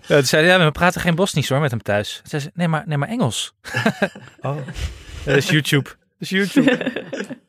[0.02, 2.14] ja toen zei ja, we praten geen Bosnisch hoor met hem thuis.
[2.16, 3.54] Toen zei ze, nee maar, nee, maar Engels.
[4.42, 4.58] oh,
[5.26, 5.84] dat is YouTube.
[5.90, 6.92] Dat is YouTube.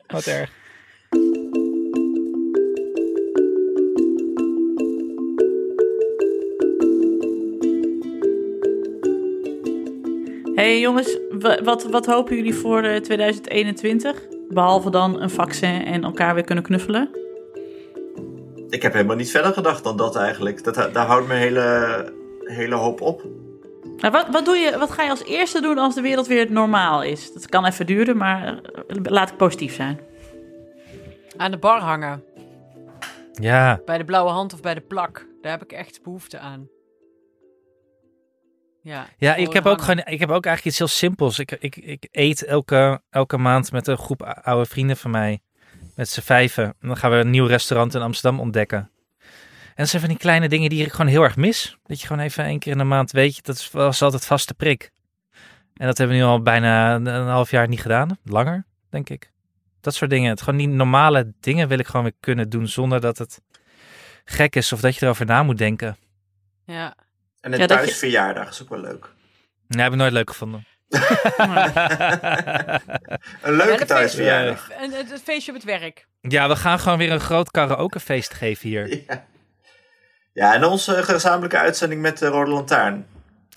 [0.07, 0.49] Wat erg.
[10.65, 14.21] Hey, jongens, wa- wat, wat hopen jullie voor eh, 2021?
[14.49, 17.09] Behalve dan een vaccin en elkaar weer kunnen knuffelen.
[18.69, 20.63] ik heb helemaal niet verder gedacht dan dat eigenlijk.
[20.63, 23.23] Dat, daar houdt mijn hele, hele hoop op.
[23.97, 26.51] Nou, wat, wat, doe je, wat ga je als eerste doen als de wereld weer
[26.51, 27.33] normaal is?
[27.33, 29.99] Dat kan even duren, maar eh, laat ik positief zijn.
[31.37, 32.23] aan de bar hangen.
[33.33, 35.25] Ja, Bij de blauwe hand of bij de plak.
[35.41, 36.67] Daar heb ik echt behoefte aan.
[38.85, 41.39] Ja, ja ik, heb ook gewoon, ik heb ook eigenlijk iets heel simpels.
[41.39, 45.39] Ik, ik, ik eet elke, elke maand met een groep oude vrienden van mij.
[45.95, 46.63] Met z'n vijven.
[46.63, 48.89] En dan gaan we een nieuw restaurant in Amsterdam ontdekken.
[49.65, 51.77] En dat zijn van die kleine dingen die ik gewoon heel erg mis.
[51.83, 54.25] Dat je gewoon even één keer in de maand weet, je, dat is- was altijd
[54.25, 54.91] vaste prik.
[55.73, 58.17] En dat hebben we nu al bijna een, een half jaar niet gedaan.
[58.23, 59.31] Langer, denk ik.
[59.81, 60.29] Dat soort dingen.
[60.29, 63.41] Het gewoon die normale dingen wil ik gewoon weer kunnen doen zonder dat het
[64.25, 65.97] gek is of dat je erover na moet denken.
[66.65, 66.95] Ja.
[67.45, 69.09] En een Ja, je- thuisverjaardag is ook wel leuk.
[69.67, 70.65] Nee, heb ik nooit leuk gevonden.
[73.41, 74.69] Een leuke thuisverjaardag.
[74.69, 76.07] En het, het feestje op het werk.
[76.21, 78.87] Ja, we gaan gewoon weer een groot karaokefeest geven hier.
[79.07, 79.25] Ja.
[80.33, 83.07] ja, en onze gezamenlijke uitzending met de Rode Lantaarn.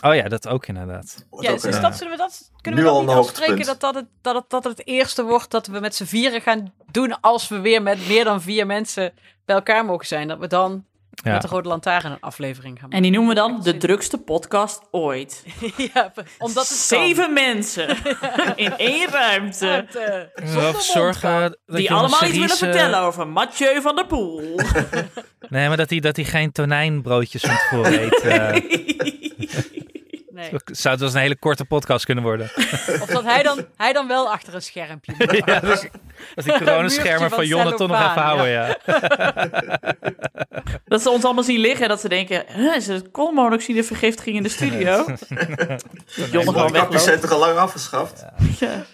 [0.05, 1.15] Oh ja, dat ook inderdaad.
[1.19, 3.17] Ja, ook dus een, dat, zullen we dat, kunnen we nu dat al niet een
[3.17, 6.05] afspreken dat dat, het, dat, het, dat het het eerste wordt dat we met z'n
[6.05, 9.13] vieren gaan doen als we weer met meer dan vier mensen
[9.45, 10.29] bij elkaar mogen zijn.
[10.29, 10.85] Dat we dan
[11.25, 11.33] Ja.
[11.33, 14.81] met de Rode Lantaarn een aflevering gaan En die noemen we dan de drukste podcast
[14.91, 15.45] ooit.
[15.61, 15.85] maken.
[15.95, 17.89] ja, omdat het Zeven mensen
[18.57, 19.87] in één ruimte.
[20.37, 24.41] eh, zorgen dat Die allemaal iets willen eh, vertellen over Mathieu van der Poel.
[25.49, 28.21] Nee, maar dat hij dat hij geen tonijnbroodjes van tevoren eet.
[28.21, 28.55] eh,
[30.39, 30.51] nee.
[30.65, 32.51] zou het wel eens een hele korte podcast kunnen worden.
[33.03, 35.43] Of dat hij dan, hij dan wel achter een schermpje moet.
[35.47, 35.89] ja, dus,
[36.35, 38.77] dat die coronaschermen van van Jonne toch nog even houden, ja.
[40.85, 44.43] Dat ze ons allemaal zien liggen en dat ze denken, huh, is het koolmonoxidevergiftiging in
[44.43, 45.05] de studio?
[45.07, 47.03] Mondkapjes wegloopt.
[47.03, 48.25] zijn toch al lang afgeschaft?
[48.59, 48.85] Ja.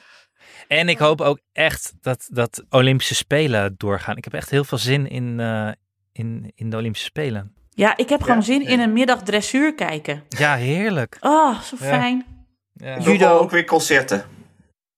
[0.69, 4.17] En ik hoop ook echt dat, dat Olympische Spelen doorgaan.
[4.17, 5.71] Ik heb echt heel veel zin in, eh,
[6.13, 7.55] in, in de Olympische Spelen.
[7.75, 10.25] Ja, ik heb gewoon zin in een middag dressuur kijken.
[10.29, 11.17] Ja, heerlijk.
[11.21, 12.47] Oh, zo fijn.
[12.73, 12.99] Ja.
[12.99, 13.11] Judo.
[13.11, 13.39] Judo.
[13.39, 14.25] ook weer concerten.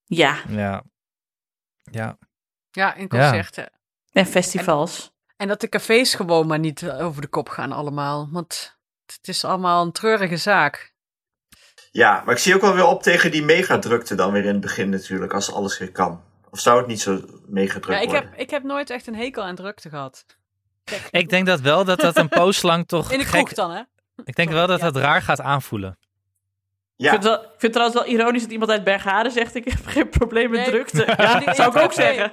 [0.05, 0.83] Ja, Ja.
[1.91, 2.17] ja.
[2.71, 3.69] Ja, in concerten.
[4.11, 5.11] en festivals.
[5.37, 8.29] En dat de cafés gewoon maar niet over de kop gaan allemaal.
[8.31, 10.93] Want het is allemaal een treurige zaak.
[11.91, 14.59] Ja, maar ik zie ook wel weer op tegen die megadrukte dan weer in het
[14.61, 16.23] begin natuurlijk, als alles weer kan.
[16.49, 18.29] Of zou het niet zo megadrukt Ja, ik worden?
[18.29, 20.25] heb, ik heb nooit echt een hekel aan drukte gehad.
[21.11, 23.55] Ik denk dat wel dat dat een poos lang toch In de kroeg gek...
[23.55, 23.81] dan, hè?
[24.23, 25.97] Ik denk wel dat dat raar gaat aanvoelen.
[25.99, 29.31] Ik, Ja, vind het wel, ik vind het trouwens wel ironisch dat iemand uit Bergharen
[29.31, 30.69] zegt, ik heb geen probleem met Nee.
[30.69, 31.03] drukte.
[31.17, 32.05] Ja, dat zou ik ook Nee.
[32.05, 32.31] zeggen.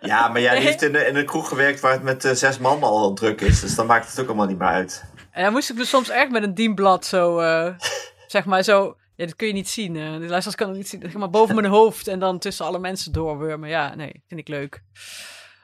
[0.00, 0.62] ja, maar jij Nee.
[0.62, 3.40] heeft in, een- in een kroeg gewerkt waar het met eh, zes man al druk
[3.40, 3.60] is.
[3.60, 5.04] Dus dan maakt het ook allemaal niet meer uit.
[5.30, 7.72] En dan moest ik dus soms echt met een dienblad zo, eh,
[8.26, 8.96] zeg maar zo...
[9.16, 9.96] Ja, dat kun je niet zien.
[9.96, 11.00] eh de luisteraars kan het niet zien.
[11.02, 13.68] Zeg maar boven mijn hoofd en dan tussen alle mensen doorwurmen.
[13.68, 14.82] Ja, nee, vind ik leuk.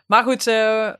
[0.07, 0.91] Maar goed, eh,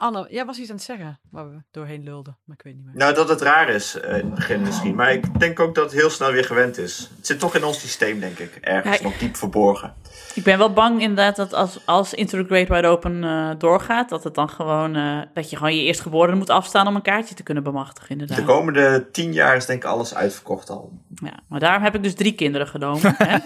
[0.00, 2.36] Anne, jij was iets aan het zeggen waar we doorheen lulden.
[2.44, 2.94] Maar ik weet niet meer.
[2.96, 4.94] Nou, dat het raar is eh, in het begin misschien.
[4.94, 7.10] Maar ik denk ook dat het heel snel weer gewend is.
[7.16, 8.56] Het zit toch in ons systeem, denk ik.
[8.60, 9.94] Ergens Ja, nog diep verborgen.
[10.34, 14.08] Ik ben wel bang inderdaad dat als, als Into the Great Wide Open eh, doorgaat,
[14.08, 17.34] dat het dan gewoon, eh, dat je gewoon je eerstgeborene moet afstaan om een kaartje
[17.34, 18.46] te kunnen bemachtigen De inderdaad.
[18.46, 20.92] komende tien jaar is denk ik alles uitverkocht al.
[21.14, 23.14] Ja, maar daarom heb ik dus drie kinderen genomen.
[23.16, 23.36] hè?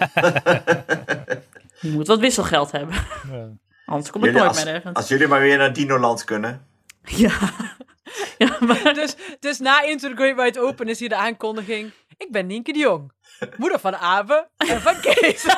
[1.79, 2.95] Je moet wat wisselgeld hebben.
[3.85, 4.93] Anders kom ik Jullie, nooit als, meer ergens.
[4.97, 6.65] als jullie maar weer naar Dinoland kunnen.
[7.03, 7.31] Ja.
[8.37, 11.91] ja, maar Dus, dus na Into the Great Wide Open is hier de aankondiging.
[12.17, 13.11] Ik ben Nienke de Jong.
[13.57, 15.45] Moeder van Abe en van Kees.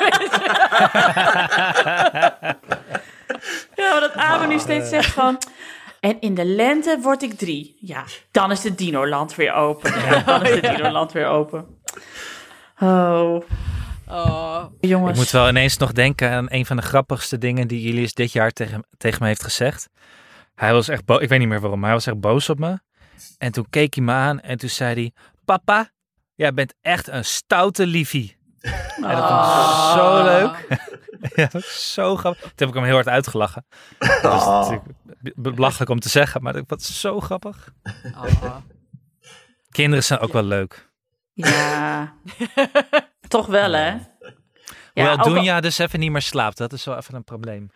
[3.75, 5.37] Ja, maar dat Abe nu steeds zegt van...
[5.99, 7.77] En in de lente word ik drie.
[7.79, 9.99] Ja, dan is het Dinoland weer open.
[9.99, 11.79] Ja, dan is het Dinoland weer open.
[12.79, 13.41] Oh,
[14.09, 15.11] Oh, jongens.
[15.11, 18.31] Ik moet wel ineens nog denken aan een van de grappigste dingen die Julius dit
[18.31, 19.89] jaar tegen, tegen me heeft gezegd.
[20.55, 22.59] Hij was echt boos, ik weet niet meer waarom, maar hij was echt boos op
[22.59, 22.79] me.
[23.37, 25.11] En toen keek hij me aan en toen zei hij,
[25.45, 25.89] papa,
[26.35, 28.35] jij bent echt een stoute liefie.
[28.61, 30.79] En dat vond ik zo leuk.
[31.53, 32.41] ja, zo grappig.
[32.41, 33.65] Toen heb ik hem heel hard uitgelachen.
[33.99, 34.69] Dat is Ah.
[34.69, 34.83] natuurlijk
[35.35, 37.73] belachelijk om te zeggen, maar dat was zo grappig.
[38.15, 38.55] oh.
[39.69, 40.89] Kinderen zijn ook wel leuk.
[41.33, 42.13] Ja,
[43.27, 43.91] toch wel hè?
[44.93, 46.57] Hoewel ook al- Doenja dus even niet meer slaapt.
[46.57, 47.71] Dat is wel even een probleem.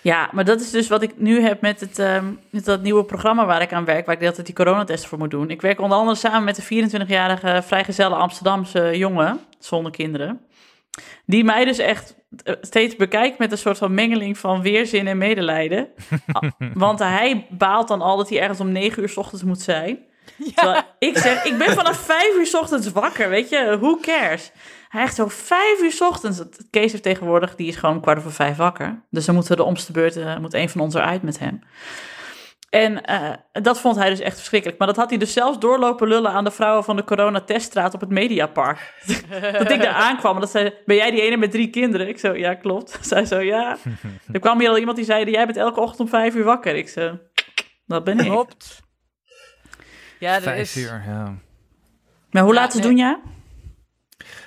[0.00, 3.04] Ja, maar dat is dus wat ik nu heb met, het, ehm, met dat nieuwe
[3.04, 5.50] programma waar ik aan werk, waar ik de hele tijd die coronatest voor moet doen.
[5.50, 10.40] Ik werk onder andere samen met een 24-jarige vrijgezelle Amsterdamse jongen, zonder kinderen.
[11.26, 15.18] Die mij dus echt eh, steeds bekijkt met een soort van mengeling van weerzin en
[15.18, 15.88] medelijden.
[16.74, 19.98] Want hij baalt dan al dat hij ergens om negen uur 's ochtends moet zijn.
[20.98, 24.50] Ik zeg, ik ben vanaf vijf uur 's ochtends wakker, weet je, who cares?
[24.88, 26.38] Hij echt zo vijf uur 's ochtends.
[26.38, 29.02] Het- Kees heeft tegenwoordig, die is gewoon kwart over vijf wakker.
[29.10, 31.60] Dus dan moeten we de omste beurt, eh, moet een van ons eruit met hem.
[32.70, 34.78] En eh, dat vond hij dus echt verschrikkelijk.
[34.78, 38.00] Maar dat had hij dus zelfs doorlopen lullen aan de vrouwen van de coronateststraat op
[38.00, 38.94] het Mediapark.
[39.58, 42.08] dat ik daar aankwam en dat zei, ben jij die ene met drie kinderen?
[42.08, 42.98] Ik zo, ja klopt.
[43.08, 43.76] Zij zo, ja.
[44.32, 46.74] er kwam hier al iemand die zei, jij bent elke ochtend om vijf uur wakker.
[46.76, 47.18] Ik zo,
[47.86, 48.30] dat ben ik.
[48.30, 48.82] Hopt.
[50.24, 50.76] Ja, dat Vijf is...
[50.76, 51.34] uur, ja.
[52.30, 52.82] Maar hoe Ja, laat is nee.
[52.82, 53.20] doen ja?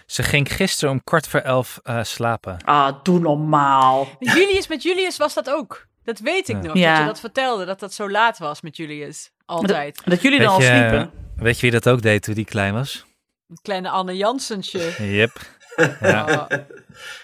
[0.06, 2.58] Ze ging gisteren om kwart voor elf eh, slapen.
[2.64, 4.08] Ah, doe normaal.
[4.20, 5.88] Julius, met Julius was dat ook.
[6.04, 6.62] Dat weet ik Ja.
[6.62, 6.78] nog.
[6.78, 6.90] Ja.
[6.92, 9.32] Dat je dat vertelde, dat dat zo laat was met Julius.
[9.46, 10.02] Altijd.
[10.06, 11.12] Dat jullie dan al Weet je, sliepen.
[11.36, 13.06] Weet je wie dat ook deed toen die klein was?
[13.48, 14.96] Een kleine Anne Jansensje.
[15.16, 15.32] Yep.
[16.02, 16.58] Ja, Oh,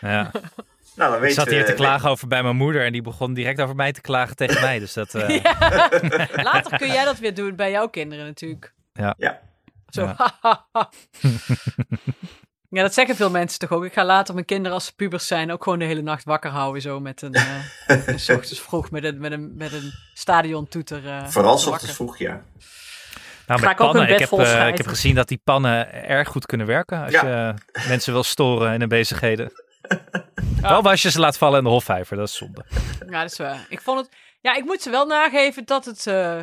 [0.01, 0.31] ja.
[0.95, 3.01] Nou, dan weet Ik zat hier te eh, klagen over bij mijn moeder en die
[3.01, 4.79] begon direct over mij te klagen tegen mij.
[4.79, 5.29] Dus dat, eh,
[6.51, 8.73] Later kun jij dat weer doen bij jouw kinderen natuurlijk.
[8.93, 9.13] Ja.
[9.17, 9.39] Ja.
[9.89, 10.01] Zo.
[10.03, 10.35] Ja.
[12.69, 13.85] ja, dat zeggen veel mensen toch ook.
[13.85, 16.49] Ik ga later mijn kinderen als ze pubers zijn ook gewoon de hele nacht wakker
[16.51, 16.81] houden.
[16.81, 21.07] Zo met een, eh een 's ochtends vroeg met een, met een, met een stadiontoeter.
[21.07, 22.41] eh, Vooral 's ochtends vroeg, ja.
[23.47, 25.93] nou, met ik ook pannen, een ik bed heb, ik heb gezien dat die pannen
[26.07, 27.25] erg goed kunnen werken als Ja.
[27.27, 27.53] je
[27.87, 29.51] mensen wil storen in hun bezigheden.
[30.61, 32.65] Wel als je ze laat vallen in de hofvijver, dat is zonde.
[33.09, 33.65] Ja, dat is waar.
[33.69, 34.09] Ik vond het...
[34.41, 36.07] Ja, ik moet ze wel nageven dat het...
[36.07, 36.39] eh,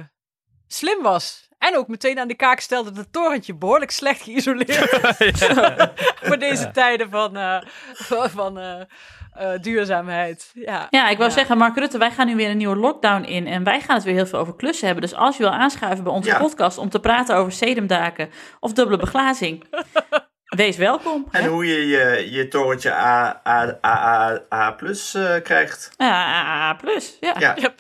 [0.67, 1.49] slim was.
[1.59, 5.43] En ook meteen aan de kaak stelde dat het torentje behoorlijk slecht geïsoleerd is.
[6.29, 7.61] Voor deze tijden van, eh,
[8.29, 8.81] van, eh,
[9.33, 10.51] eh, duurzaamheid.
[10.55, 11.35] Ja, Ja, ik wou Ja.
[11.37, 13.47] zeggen, Mark Rutte, wij gaan nu weer een nieuwe lockdown in.
[13.47, 15.09] En wij gaan het weer heel veel over klussen hebben.
[15.09, 16.39] Dus als je wil aanschuiven bij onze Ja.
[16.39, 18.31] podcast om te praten over sedumdaken
[18.61, 19.65] of dubbele beglazing,
[20.57, 21.27] wees welkom.
[21.31, 21.49] En hè?
[21.49, 25.91] hoe je je, je torentje A, A, A, A, A plus eh, krijgt.
[25.97, 27.17] Ja, A plus.
[27.21, 27.37] Ja.
[27.39, 27.75] Ja.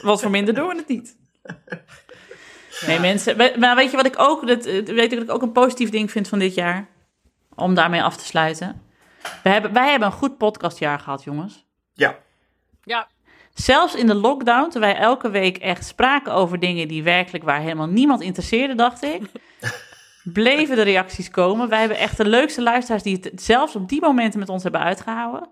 [0.00, 1.16] Want voor minder doen we het niet.
[2.86, 3.36] Nee, mensen.
[3.58, 6.10] Maar weet je wat ik ook, dat, eh, weet wat ik ook een positief ding
[6.10, 6.88] vind van dit jaar?
[7.54, 8.82] Om daarmee af te sluiten.
[9.42, 11.66] We hebben, wij hebben een goed podcastjaar gehad, jongens.
[11.92, 12.18] Ja.
[12.84, 13.08] Ja,
[13.54, 17.60] Zelfs in de lockdown, terwijl wij elke week echt spraken over dingen die werkelijk waar
[17.60, 19.22] helemaal niemand interesseerde, dacht ik.
[20.24, 21.68] bleven de reacties komen.
[21.68, 24.80] Wij hebben echt de leukste luisteraars die het zelfs op die momenten met ons hebben
[24.80, 25.48] uitgehouden.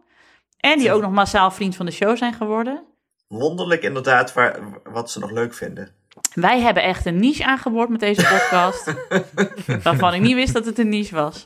[0.57, 2.83] En die ook nog massaal vriend van de show zijn geworden.
[3.29, 5.89] Wonderlijk inderdaad waar, wat ze nog leuk vinden.
[6.35, 8.95] Wij hebben echt een niche aangeboord met deze podcast.
[9.83, 11.45] waarvan ik niet wist dat het een niche was.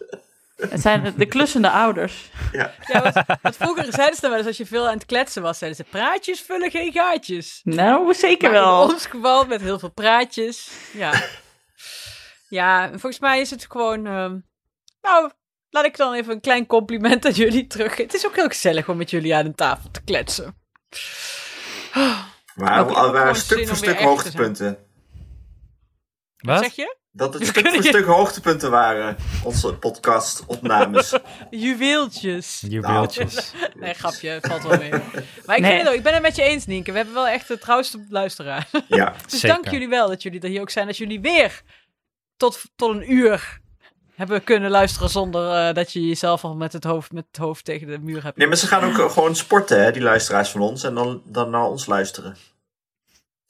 [0.57, 2.31] Het zijn de klussende ouders.
[2.53, 2.73] Ja.
[3.43, 5.85] want vroeger zeiden ze dan wel eens als je veel aan het kletsen was, zeiden
[5.85, 7.61] ze praatjes vullen geen gaatjes.
[7.65, 8.85] Nou, zeker Maar wel.
[8.85, 10.71] in ons geval met heel veel praatjes.
[10.93, 11.13] Ja.
[12.49, 14.07] Ja, en volgens mij is het gewoon.
[14.07, 14.39] ehm,
[15.03, 15.31] nou,
[15.71, 17.97] laat ik dan even een klein compliment aan jullie terug.
[17.97, 20.57] Het is ook heel gezellig om met jullie aan een tafel te kletsen.
[22.55, 24.67] Maar ook waren stuk voor stuk hoogtepunten.
[26.37, 26.63] Wat Wat?
[26.65, 26.97] zeg je?
[27.13, 29.17] Dat het We stuk voor stuk hoogtepunten waren.
[29.45, 31.15] Onze podcast opnames.
[31.51, 32.63] Juweeltjes.
[32.69, 33.53] Juweeltjes.
[33.81, 34.91] Nee, grapje, valt wel mee.
[34.91, 35.71] Maar ik, Nee.
[35.71, 36.91] vind het ook, ik ben het met je eens, Nienke.
[36.91, 38.69] We hebben wel echt de trouwste luisteraar.
[38.89, 39.15] ja.
[39.29, 39.49] Dus Zeker.
[39.49, 40.87] dank jullie wel dat jullie er hier ook zijn.
[40.87, 41.63] Dat jullie weer
[42.37, 43.63] tot, tot een uur
[44.15, 47.65] hebben kunnen luisteren zonder eh, dat je jezelf al met het, hoofd, met het hoofd
[47.65, 48.37] tegen de muur hebt.
[48.37, 50.85] Nee, maar ze gaan ook eh, gewoon sporten, hè, die luisteraars van ons.
[50.85, 52.37] En dan, dan naar ons luisteren.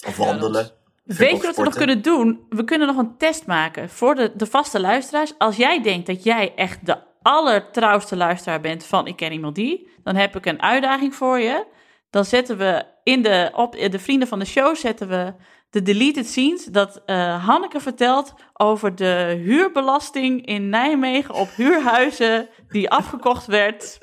[0.07, 0.65] Of Ja, wandelen.
[0.65, 2.47] ik Weet je wat we nog kunnen doen?
[2.49, 5.33] We kunnen nog een test maken voor de, de vaste luisteraars.
[5.39, 9.89] Als jij denkt dat jij echt de allertrouwste luisteraar bent van Ik Ken Iemand Die,
[10.03, 11.67] dan heb ik een uitdaging voor je.
[12.11, 15.35] Dan zetten we in de, op de vrienden van de show zetten we
[15.75, 22.91] de deleted scenes dat eh, Hanneke vertelt over de huurbelasting in Nijmegen op huurhuizen die
[22.91, 23.99] afgekocht werd,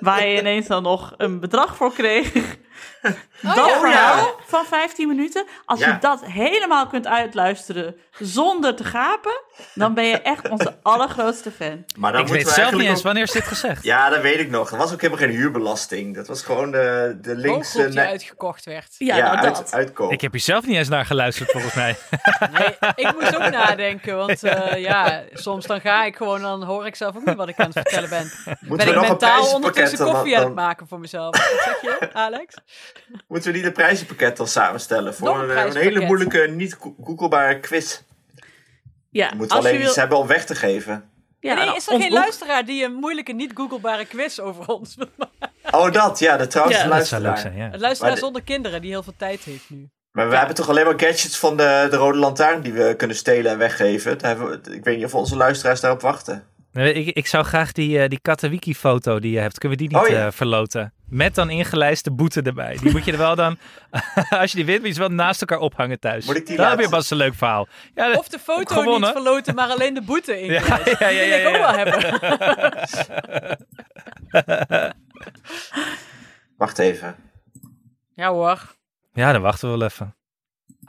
[0.00, 2.56] waar je ineens dan nog een bedrag voor kreeg.
[3.40, 3.78] Dat ja.
[3.78, 4.32] verhaal Ja.
[4.46, 5.88] van 15 minuten, als Ja.
[5.88, 9.40] je dat helemaal kunt uitluisteren zonder te gapen,
[9.74, 11.84] dan ben je echt onze allergrootste fan.
[11.96, 13.84] Maar dan Ik weet we zelf niet eens wanneer is dit gezegd.
[13.84, 14.70] Ja, dat weet ik nog.
[14.70, 16.14] Er was ook helemaal geen huurbelasting.
[16.14, 17.76] Dat was gewoon de, de linkse...
[17.76, 18.94] Hooggroep die uitgekocht werd.
[18.98, 19.72] Ja, ja, nou, uit, dat.
[19.72, 20.12] uitkoop.
[20.12, 21.96] Ik heb hier zelf niet eens naar geluisterd, volgens mij.
[22.58, 26.86] Nee, ik moest ook nadenken, want eh, ja, soms dan ga ik gewoon, dan hoor
[26.86, 28.32] ik zelf ook niet wat ik aan het vertellen ben.
[28.60, 31.36] Moeten ben ik mentaal ondertussen dan- koffie aan het maken voor mezelf.
[31.36, 32.54] Wat zeg je, Alex?
[33.28, 35.14] Moeten we niet een prijzenpakket dan samenstellen?
[35.14, 38.00] Voor Nog een hele moeilijke, niet go- googelbare quiz.
[39.10, 41.10] Ja, We moeten als je alleen wil, iets hebben om weg te geven.
[41.40, 44.94] ja, nee, is er geen boek- luisteraar die een moeilijke, niet googelbare quiz over ons
[44.94, 45.36] wil maken?
[45.70, 46.18] Oh, dat.
[46.18, 47.38] Ja, de trouwens Ja, Dat zou leuk luisteraar.
[47.38, 47.74] zijn, ja.
[47.74, 49.88] Een luisteraar Maar de- zonder kinderen die heel veel tijd heeft nu.
[50.12, 53.16] Maar we hebben toch alleen maar gadgets van de, de Rode Lantaarn die we kunnen
[53.16, 54.18] stelen en weggeven.
[54.18, 56.46] Daar hebben we, ik weet niet of onze luisteraars daarop wachten.
[56.84, 59.94] Nee, ik, ik zou graag die, eh die Katawiki-foto die je hebt, kunnen we die
[59.96, 60.26] niet Oh, ja.
[60.26, 60.92] eh, verloten?
[61.08, 62.76] Met dan ingelijste boete erbij.
[62.82, 63.56] Die moet je er wel dan,
[64.40, 66.26] als je die wint, moet je ze wel naast elkaar ophangen thuis.
[66.26, 67.66] Moet ik die Dan heb laten- je pas een leuk verhaal.
[67.94, 69.00] Ja, Of de foto Gewonnen.
[69.00, 70.50] niet verloten, maar alleen de boete in.
[70.52, 70.60] Ja,
[70.98, 72.18] ja, ja, Die wil ik ook wel hebben.
[76.56, 77.16] Wacht even.
[78.14, 78.74] Ja hoor.
[79.12, 80.16] ja, dan wachten we wel even.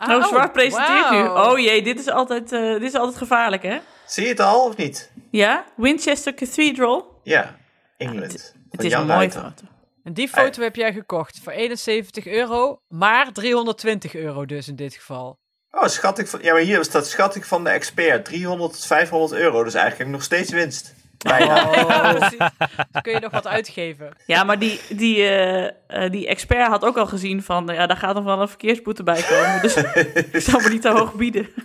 [0.09, 1.17] Oh, Zwart presenteert nu.
[1.17, 1.51] wauw.
[1.51, 3.77] Oh jee, dit is, altijd, eh, dit is altijd gevaarlijk, hè?
[4.09, 5.11] Zie je het al of niet?
[5.31, 7.19] Ja, Winchester Cathedral.
[7.23, 7.55] Ja,
[7.97, 8.31] England.
[8.31, 9.41] Het Van is Jan een mooie Ruiter.
[9.41, 9.63] foto.
[10.03, 14.93] En die foto heb jij gekocht voor 71 euro, maar 320 euro dus in dit
[14.93, 15.39] geval.
[15.71, 18.25] Oh, schat ik van, ja, maar hier staat schat ik van de expert.
[18.25, 19.63] 300 tot 500 euro.
[19.63, 20.93] Dus eigenlijk nog steeds winst.
[21.17, 21.75] Bijna.
[21.75, 22.11] Ja.
[22.91, 24.13] Dan kun je nog wat uitgeven.
[24.25, 27.67] Ja, maar die, die, eh, eh, die expert had ook al gezien van...
[27.67, 29.61] ja, daar gaat nog wel een verkeersboete bij komen.
[29.61, 29.75] Dus
[30.31, 31.49] ik zou me niet te hoog bieden.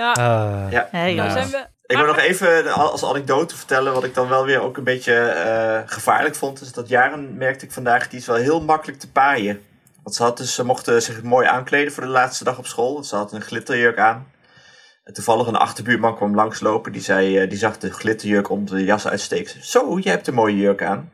[0.00, 0.88] Ja, Ah, Ja.
[0.90, 1.32] Hey, nou Ja.
[1.34, 1.66] zijn we...
[1.86, 5.14] Ik wil nog even als anekdote vertellen wat ik dan wel weer ook een beetje
[5.14, 6.60] eh, gevaarlijk vond.
[6.60, 9.62] Is dat Jaren merkte ik vandaag, die is wel heel makkelijk te paaien.
[10.02, 13.04] Want ze, had dus, ze mochten zich mooi aankleden voor de laatste dag op school.
[13.04, 14.26] Ze had een glitterjurk aan.
[15.04, 16.92] En toevallig een achterbuurman kwam langslopen.
[16.92, 19.64] Die, zei, eh, die zag de glitterjurk onder de jas uitsteken.
[19.64, 21.12] Zo, je hebt een mooie jurk aan.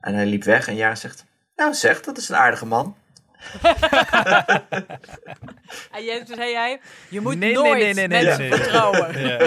[0.00, 1.24] En hij liep weg en Jaren zegt...
[1.56, 2.96] Nou zeg, dat is een aardige man.
[5.90, 8.48] En jij, toen zei jij, je moet Nee, nee, nooit nee, nee, nee, mensen nee,
[8.50, 8.58] nee.
[8.58, 9.20] vertrouwen.
[9.20, 9.38] Ja.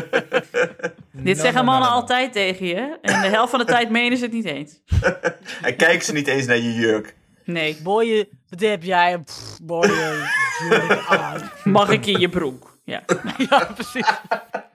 [1.11, 2.01] Dit No, zeggen no, no, mannen no, no.
[2.01, 2.97] altijd tegen je.
[3.01, 4.79] En de helft van de tijd menen ze het niet eens.
[5.61, 7.15] En kijk ze niet eens naar je jurk.
[7.43, 7.77] Nee.
[7.83, 9.19] Mooie, wat heb jij?
[9.19, 10.27] Pff, mooie
[10.69, 11.51] jurk aan.
[11.63, 12.77] Mag ik in je broek?
[12.83, 13.03] Ja.
[13.49, 14.09] Ja, precies.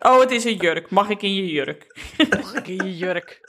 [0.00, 0.90] Oh, het is een jurk.
[0.90, 2.00] Mag ik in je jurk?
[2.30, 3.40] Mag ik in je jurk?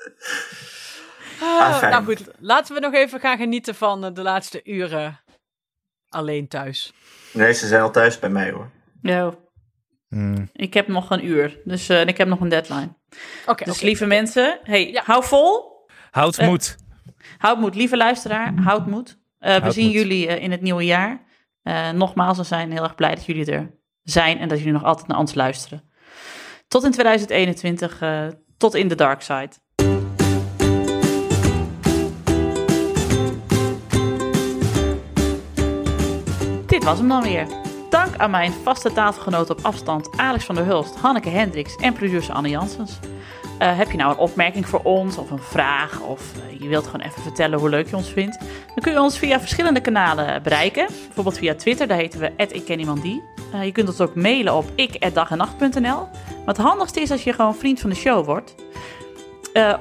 [1.42, 5.20] Ah, nou goed, laten we nog even gaan genieten van eh, de laatste uren
[6.14, 6.94] alleen thuis.
[7.34, 8.70] Nee, ze zijn al thuis bij mij hoor.
[9.02, 9.34] Ja.
[10.08, 10.50] Hmm.
[10.54, 11.60] Ik heb nog een uur.
[11.64, 12.96] Dus en ik heb nog een deadline.
[13.46, 15.02] Oké, Dus lieve mensen, hey, Ja.
[15.06, 15.72] hou vol.
[16.12, 16.76] Houd Eh, moed.
[17.38, 18.54] Houd moed, lieve luisteraar.
[18.62, 19.20] Houd moed.
[19.38, 19.94] Eh, we zien moed.
[19.94, 21.24] jullie eh, in het nieuwe jaar.
[21.62, 23.72] Eh, nogmaals, we zijn heel erg blij dat jullie er
[24.04, 25.92] zijn en dat jullie nog altijd naar ons luisteren.
[26.68, 29.50] Tot in 2021, eh, tot in de dark side.
[36.74, 37.48] Dit was hem dan weer.
[37.90, 42.34] Dank aan mijn vaste tafelgenoten op afstand Alex van der Hulst, Hanneke Hendricks en producer
[42.34, 43.00] Anne Janssens.
[43.60, 46.86] Eh, heb je nou een opmerking voor ons of een vraag of eh, je wilt
[46.86, 48.40] gewoon even vertellen hoe leuk je ons vindt?
[48.40, 50.88] Dan kun je ons via verschillende kanalen bereiken.
[51.06, 53.24] Bijvoorbeeld via Twitter, daar heten we @ikkenniemandie.
[53.54, 56.08] Eh je kunt ons ook mailen op ik@dagennacht.nl.
[56.46, 58.56] Maar het handigste is als je gewoon vriend van de show wordt.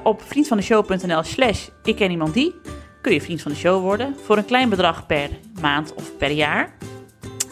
[0.03, 2.55] Op vriendvandeshow.nl slash ikkenniemandie
[3.03, 5.29] kun je vriend van de show worden voor een klein bedrag per
[5.61, 6.73] maand of per jaar.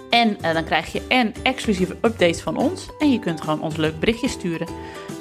[0.09, 2.89] En eh, dan krijg je en exclusieve updates van ons.
[2.99, 4.67] En je kunt gewoon ons leuk berichtje sturen.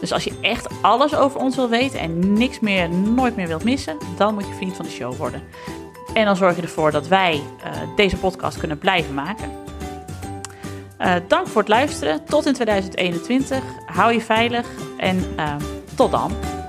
[0.01, 3.65] Dus als je echt alles over ons wil weten en niks meer, nooit meer wilt
[3.65, 5.43] missen, dan moet je vriend van de show worden.
[6.15, 9.51] En dan zorg je ervoor dat wij eh, deze podcast kunnen blijven maken.
[10.97, 12.25] Eh, dank voor het luisteren.
[12.25, 13.63] Tot in 2021.
[13.87, 14.67] Hou je veilig
[14.99, 15.25] en
[15.95, 16.60] tot dan.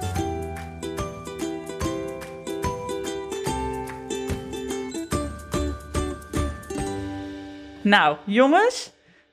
[7.81, 8.91] Nou, jongens,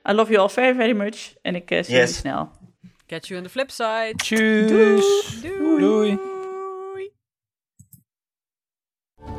[0.09, 1.33] I love you all very, very much.
[1.41, 1.99] En ik eh, zie Yes.
[1.99, 2.49] jullie snel.
[3.07, 4.13] Catch you on the flip side.
[4.15, 5.41] Tjus.
[5.41, 5.79] Doei.
[5.79, 6.19] Doei.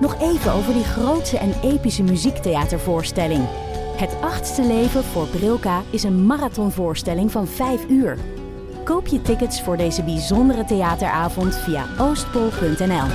[0.01, 3.49] Nog even over die grootse en epische muziektheatervoorstelling.
[3.97, 8.19] Het achtste leven voor Brilka is een marathonvoorstelling van 5 uur.
[8.85, 13.07] Koop je tickets voor deze bijzondere theateravond via oostpol.nl.